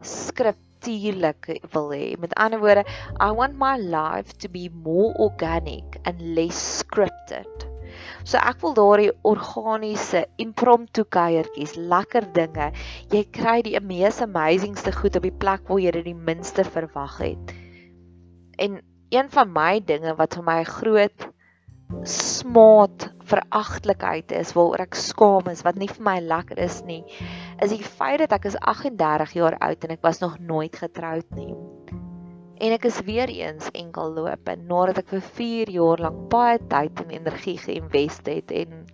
skrip 0.00 0.63
natuurlik 0.84 1.60
wil 1.72 1.90
hê. 1.92 2.16
Met 2.18 2.34
ander 2.34 2.60
woorde, 2.60 2.84
I 3.20 3.30
want 3.30 3.56
my 3.56 3.76
life 3.76 4.36
to 4.38 4.48
be 4.48 4.68
more 4.68 5.14
organic 5.16 5.98
and 6.04 6.20
less 6.20 6.56
scripted. 6.78 7.48
So 8.24 8.38
ek 8.38 8.60
wil 8.62 8.74
daardie 8.74 9.12
organiese 9.24 10.24
impromptu 10.36 11.04
kuiertjies, 11.04 11.76
lekker 11.76 12.26
dinge. 12.34 12.72
Jy 13.12 13.24
kry 13.32 13.60
die 13.62 13.78
mees 13.80 14.20
amazingste 14.20 14.92
goed 14.92 15.16
op 15.16 15.28
die 15.28 15.32
plek 15.32 15.68
waar 15.68 15.80
jy 15.80 15.92
dit 15.98 16.08
die 16.10 16.16
minste 16.16 16.64
verwag 16.64 17.18
het. 17.22 17.54
En 18.58 18.80
een 19.14 19.30
van 19.30 19.52
my 19.52 19.78
dinge 19.84 20.16
wat 20.18 20.34
vir 20.36 20.44
my 20.44 20.62
groot 20.64 21.28
smaat 22.02 23.08
veragtelikheid 23.24 24.32
is 24.36 24.52
waaroor 24.56 24.84
ek 24.84 24.98
skaam 24.98 25.48
is 25.52 25.62
wat 25.66 25.78
nie 25.80 25.88
vir 25.88 26.04
my 26.04 26.18
lekker 26.20 26.60
is 26.60 26.82
nie 26.84 27.02
is 27.62 27.72
die 27.72 27.82
feit 27.82 28.20
dat 28.24 28.34
ek 28.36 28.50
is 28.50 28.58
38 28.60 29.32
jaar 29.38 29.56
oud 29.68 29.86
en 29.86 29.94
ek 29.96 30.02
was 30.04 30.20
nog 30.20 30.38
nooit 30.38 30.76
getroud 30.76 31.30
nie. 31.38 31.54
En 32.64 32.72
ek 32.72 32.86
is 32.88 33.00
weer 33.06 33.28
eens 33.28 33.70
enkel 33.74 34.12
loop 34.14 34.50
en 34.50 34.66
nadat 34.70 35.02
ek 35.02 35.10
vir 35.14 35.24
4 35.38 35.72
jaar 35.74 36.02
lank 36.06 36.20
baie 36.32 36.60
tyd 36.70 37.02
en 37.02 37.16
energie 37.16 37.56
geïnvest 37.58 38.30
het 38.30 38.54
en 38.62 38.84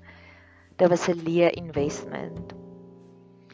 dit 0.80 0.88
was 0.88 1.08
'n 1.08 1.20
leë 1.26 1.50
investment. 1.60 2.54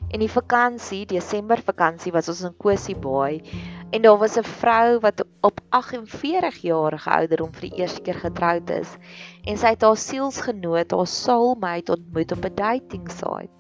En 0.06 0.22
die 0.22 0.30
vakansie 0.30 1.06
Desember 1.06 1.58
vakansie 1.58 2.12
was 2.12 2.28
ons 2.28 2.44
in 2.46 2.54
Kosie 2.56 2.94
Baai 2.94 3.42
En 3.90 4.02
daar 4.02 4.18
was 4.18 4.36
'n 4.36 4.42
vrou 4.42 4.98
wat 5.00 5.24
op 5.40 5.60
48 5.68 6.56
jarige 6.56 7.10
ouderdom 7.10 7.52
vir 7.52 7.70
die 7.70 7.78
eerste 7.78 8.00
keer 8.00 8.18
getroud 8.18 8.70
is 8.70 8.96
en 9.44 9.58
sy 9.58 9.66
het 9.66 9.82
haar 9.82 9.96
sielsgenoot, 9.96 10.90
haar 10.90 11.06
soulmate 11.06 11.92
ontmoet 11.92 12.32
op 12.32 12.44
'n 12.44 12.54
dating 12.54 13.10
site. 13.10 13.54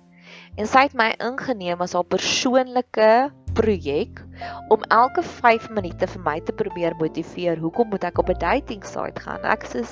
En 0.56 0.66
sy 0.66 0.78
het 0.78 0.94
my 0.94 1.14
ingeneem 1.18 1.80
as 1.80 1.92
haar 1.92 2.04
persoonlike 2.04 3.30
projek 3.54 4.24
om 4.68 4.82
elke 4.82 5.22
5 5.22 5.70
minute 5.70 6.06
vir 6.06 6.22
my 6.22 6.40
te 6.40 6.52
probeer 6.52 6.96
motiveer. 6.98 7.58
Hoekom 7.58 7.88
moet 7.88 8.04
ek 8.04 8.18
op 8.18 8.28
'n 8.28 8.38
dating 8.38 8.84
site 8.84 9.20
gaan? 9.20 9.44
Ek 9.44 9.64
sê 9.64 9.84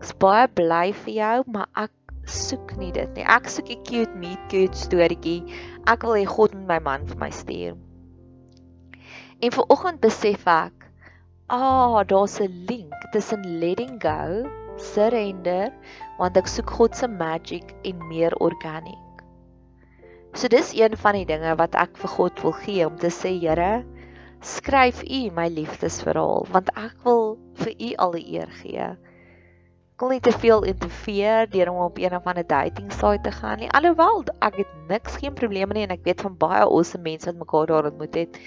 ek's 0.00 0.12
baie 0.16 0.48
bly 0.48 0.92
vir 0.92 1.14
jou, 1.14 1.42
maar 1.46 1.68
ek 1.76 1.92
soek 2.24 2.76
nie 2.76 2.92
dit 2.92 3.14
nie. 3.14 3.24
Ek 3.24 3.48
soek 3.48 3.70
'n 3.70 3.84
cute 3.84 4.16
meet 4.16 4.40
cute 4.48 4.76
storieetjie. 4.76 5.44
Ek 5.86 6.02
wil 6.02 6.16
hê 6.16 6.26
God 6.26 6.54
moet 6.54 6.66
my 6.66 6.78
man 6.78 7.06
vir 7.06 7.16
my 7.16 7.30
stuur. 7.30 7.76
En 9.40 9.52
ver 9.52 9.64
oggend 9.72 10.00
besef 10.04 10.42
ek, 10.52 10.84
ah, 11.48 12.00
daar's 12.06 12.40
'n 12.40 12.66
link 12.68 12.92
tussen 13.12 13.40
letting 13.60 13.96
go, 14.02 14.44
surrender, 14.76 15.72
want 16.18 16.36
ek 16.36 16.46
soek 16.46 16.70
God 16.70 16.96
se 16.96 17.08
magic 17.08 17.72
en 17.84 18.02
meer 18.08 18.36
organic. 18.36 19.24
So 20.34 20.48
dis 20.48 20.74
een 20.76 20.96
van 20.96 21.16
die 21.16 21.24
dinge 21.24 21.56
wat 21.56 21.74
ek 21.74 21.96
vir 21.96 22.12
God 22.18 22.44
wil 22.44 22.52
gee 22.52 22.86
om 22.86 23.00
te 23.00 23.08
sê, 23.08 23.32
Here, 23.40 23.84
skryf 24.44 25.02
U 25.08 25.30
my 25.32 25.48
liefdesverhaal, 25.48 26.46
want 26.52 26.68
ek 26.76 27.00
wil 27.04 27.38
vir 27.64 27.72
U 27.80 27.94
al 27.96 28.12
die 28.12 28.26
eer 28.36 28.52
gee. 28.60 28.92
Ek 29.96 30.04
wil 30.04 30.16
nie 30.16 30.20
te 30.20 30.32
veel 30.32 30.64
interfereer 30.64 31.48
deur 31.48 31.72
om 31.72 31.84
op 31.88 31.98
een 31.98 32.14
of 32.16 32.26
ander 32.26 32.46
dating 32.46 32.92
site 32.92 33.24
te 33.24 33.32
gaan 33.32 33.58
nie. 33.58 33.72
Alhoewel 33.72 34.24
ek 34.40 34.56
het 34.56 34.80
niks 34.88 35.16
geen 35.16 35.34
probleme 35.34 35.74
nie 35.74 35.88
en 35.88 35.96
ek 35.96 36.04
weet 36.04 36.20
van 36.20 36.36
baie 36.36 36.62
awesome 36.68 37.08
mense 37.08 37.26
wat 37.32 37.40
mekaar 37.40 37.66
daar 37.72 37.88
ontmoet 37.88 38.14
het. 38.14 38.38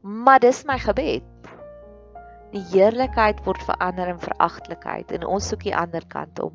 Maar 0.00 0.40
dis 0.40 0.62
my 0.64 0.78
gebed. 0.80 1.24
Die 2.54 2.62
heerlikheid 2.72 3.42
word 3.44 3.60
verander 3.68 4.08
in 4.08 4.20
veragtelikheid 4.22 5.12
en 5.12 5.26
ons 5.28 5.50
soek 5.52 5.66
die 5.66 5.74
ander 5.76 6.06
kant 6.08 6.40
om. 6.40 6.54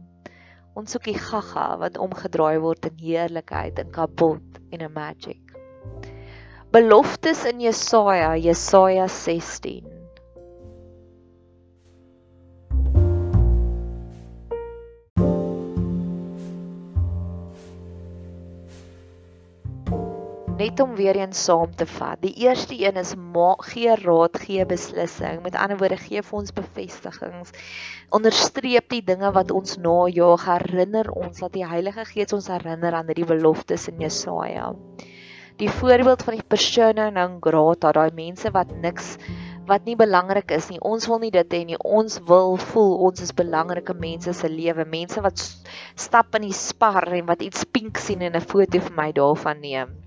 Ons 0.76 0.96
soek 0.96 1.06
die 1.08 1.20
gaga 1.20 1.68
wat 1.80 2.00
omgedraai 2.02 2.58
word 2.64 2.90
in 2.90 2.98
heerlikheid 3.00 3.78
en 3.80 3.92
kapot 3.94 4.58
en 4.74 4.82
'n 4.82 4.92
magic. 4.92 5.54
Beloftes 6.74 7.46
in 7.46 7.62
Jesaja, 7.62 8.36
Jesaja 8.36 9.08
16. 9.08 9.95
Net 20.66 20.80
om 20.82 20.96
weer 20.98 21.18
eens 21.20 21.44
saam 21.46 21.74
te 21.78 21.86
vat. 21.86 22.18
Die 22.24 22.34
eerste 22.46 22.74
een 22.80 22.98
is 22.98 23.14
gee 23.70 23.96
raad, 24.02 24.38
gee 24.42 24.66
beslissing. 24.66 25.42
Met 25.44 25.56
ander 25.56 25.78
woorde, 25.78 25.98
gee 25.98 26.22
vir 26.22 26.38
ons 26.40 26.54
bevestigings. 26.54 27.52
Onderstreep 28.10 28.90
die 28.90 29.04
dinge 29.06 29.32
wat 29.36 29.52
ons 29.52 29.78
najaag, 29.78 30.46
herinner 30.46 31.12
ons 31.12 31.40
dat 31.40 31.54
die 31.54 31.68
Heilige 31.68 32.06
Gees 32.06 32.34
ons 32.34 32.48
herinner 32.50 32.94
aan 32.94 33.12
die 33.14 33.26
beloftes 33.26 33.88
in 33.92 34.02
Jesaja. 34.02 34.74
Die 35.62 35.70
voorbeeld 35.70 36.24
van 36.24 36.36
die 36.36 36.48
persone 36.48 37.12
non 37.12 37.38
grata, 37.42 37.92
daai 37.94 38.12
mense 38.16 38.52
wat 38.52 38.74
niks 38.82 39.18
wat 39.66 39.86
nie 39.86 39.96
belangrik 39.98 40.52
is 40.54 40.70
nie. 40.70 40.82
Ons 40.82 41.08
wil 41.10 41.22
nie 41.24 41.32
dit 41.34 41.54
hê 41.54 41.64
nie. 41.66 41.78
Ons 41.78 42.20
wil 42.28 42.58
voel 42.72 42.92
ons 43.08 43.22
is 43.22 43.34
belangrike 43.34 43.96
mense 43.98 44.34
se 44.34 44.50
lewe, 44.50 44.86
mense 44.86 45.22
wat 45.26 45.42
stap 45.96 46.38
in 46.38 46.50
die 46.50 46.58
spar 46.58 47.08
en 47.18 47.30
wat 47.30 47.42
iets 47.46 47.66
pink 47.66 47.98
sien 47.98 48.22
en 48.22 48.36
'n 48.36 48.46
foto 48.46 48.80
vir 48.80 48.98
my 48.98 49.12
daarvan 49.12 49.62
neem. 49.62 50.05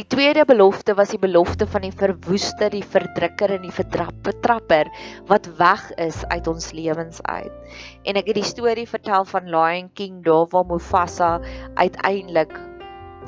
Die 0.00 0.06
tweede 0.08 0.46
belofte 0.48 0.94
was 0.96 1.10
die 1.12 1.18
belofte 1.20 1.66
van 1.68 1.82
die 1.84 1.92
verwoester, 1.92 2.70
die 2.72 2.86
verdrukker 2.92 3.52
en 3.52 3.66
die 3.66 3.72
vertrapper 3.74 4.88
wat 5.28 5.48
weg 5.58 5.82
is 6.00 6.22
uit 6.32 6.48
ons 6.48 6.70
lewens 6.72 7.18
uit. 7.28 7.74
En 8.08 8.16
ek 8.16 8.30
het 8.30 8.38
die 8.38 8.46
storie 8.48 8.86
vertel 8.88 9.28
van 9.28 9.50
Lion 9.52 9.90
King 9.92 10.22
daar 10.24 10.48
waar 10.54 10.64
Mufasa 10.70 11.28
uiteindelik 11.76 12.56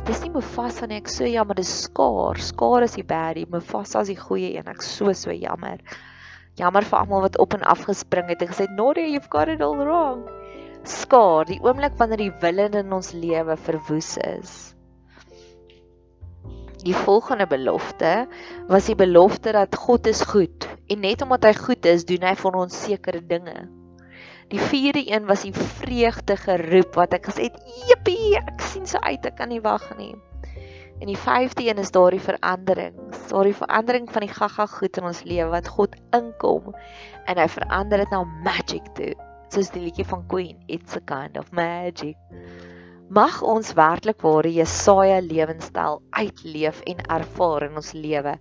Dis 0.08 0.24
nie 0.24 0.32
Mufasa 0.32 0.88
nie, 0.88 1.02
ek 1.02 1.12
so 1.12 1.28
jammer, 1.28 1.60
dis 1.60 1.74
Scar. 1.84 2.40
Scar 2.40 2.88
is 2.88 2.96
die 2.96 3.04
baddie, 3.04 3.44
Mufasa 3.52 4.00
is 4.00 4.14
die 4.14 4.18
goeie 4.22 4.54
een. 4.56 4.72
Ek 4.72 4.80
so 4.80 5.12
so 5.12 5.36
jammer. 5.36 5.76
Jammer 6.56 6.88
vir 6.88 7.02
almal 7.04 7.26
wat 7.28 7.36
op 7.42 7.52
en 7.58 7.68
af 7.68 7.84
gespring 7.90 8.32
het 8.32 8.40
en 8.40 8.48
gesê, 8.48 8.70
"Noria, 8.72 9.12
you've 9.12 9.28
got 9.28 9.52
it 9.52 9.60
all 9.60 9.76
wrong." 9.76 10.24
Scar, 10.88 11.44
die 11.44 11.60
oomblik 11.60 12.00
wanneer 12.00 12.24
die 12.30 12.34
willen 12.40 12.80
in 12.80 12.92
ons 12.92 13.12
lewe 13.12 13.60
verwoes 13.60 14.16
is. 14.16 14.71
Die 16.82 16.94
volgende 16.94 17.46
belofte 17.46 18.26
was 18.66 18.88
die 18.90 18.96
belofte 18.98 19.52
dat 19.54 19.76
God 19.76 20.06
is 20.10 20.22
goed 20.26 20.66
en 20.90 21.04
net 21.04 21.22
omdat 21.22 21.44
hy 21.46 21.52
goed 21.54 21.86
is, 21.86 22.02
doen 22.08 22.24
hy 22.26 22.32
vir 22.40 22.58
ons 22.58 22.80
sekere 22.88 23.20
dinge. 23.22 23.68
Die 24.50 24.60
vierde 24.60 25.04
een 25.06 25.28
was 25.28 25.44
die 25.46 25.54
vreugde 25.54 26.34
geroep 26.36 26.98
wat 26.98 27.14
ek 27.14 27.30
gesê 27.30 27.46
het, 27.46 27.60
"Jippie, 27.86 28.34
ek 28.36 28.60
sien 28.60 28.86
so 28.86 28.98
uit, 28.98 29.24
ek 29.26 29.36
kan 29.36 29.48
nie 29.48 29.62
wag 29.62 29.96
nie." 29.96 30.14
En 31.00 31.06
die 31.06 31.16
vyfde 31.16 31.68
een 31.68 31.78
is 31.78 31.90
daardie 31.90 32.20
verandering, 32.20 32.98
daardie 33.30 33.54
verandering 33.54 34.10
van 34.12 34.26
die 34.26 34.34
gaga 34.34 34.66
goed 34.66 34.96
in 34.96 35.04
ons 35.04 35.22
lewe 35.22 35.50
wat 35.50 35.68
God 35.68 35.96
inkom 36.10 36.74
en 37.26 37.38
hy 37.38 37.48
verander 37.48 37.98
dit 37.98 38.10
na 38.10 38.24
magic 38.44 38.84
toe. 38.94 39.14
Soos 39.48 39.70
die 39.70 39.82
liedjie 39.82 40.06
van 40.06 40.26
Queen, 40.26 40.58
It's 40.66 40.96
a 40.96 41.00
kind 41.00 41.36
of 41.36 41.52
magic. 41.52 42.16
Mag 43.12 43.42
ons 43.44 43.74
werklik 43.76 44.22
waar 44.24 44.46
Jesaja 44.48 45.18
lewenstyl 45.20 45.98
uitleef 46.16 46.78
en 46.88 47.02
ervaar 47.12 47.66
in 47.66 47.74
ons 47.76 47.90
lewe 47.92 48.38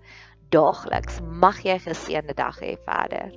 daagliks. 0.56 1.18
Mag 1.44 1.60
jy 1.66 1.76
'n 1.76 1.84
geseënde 1.90 2.36
dag 2.40 2.56
hê 2.64 2.78
verder. 2.86 3.34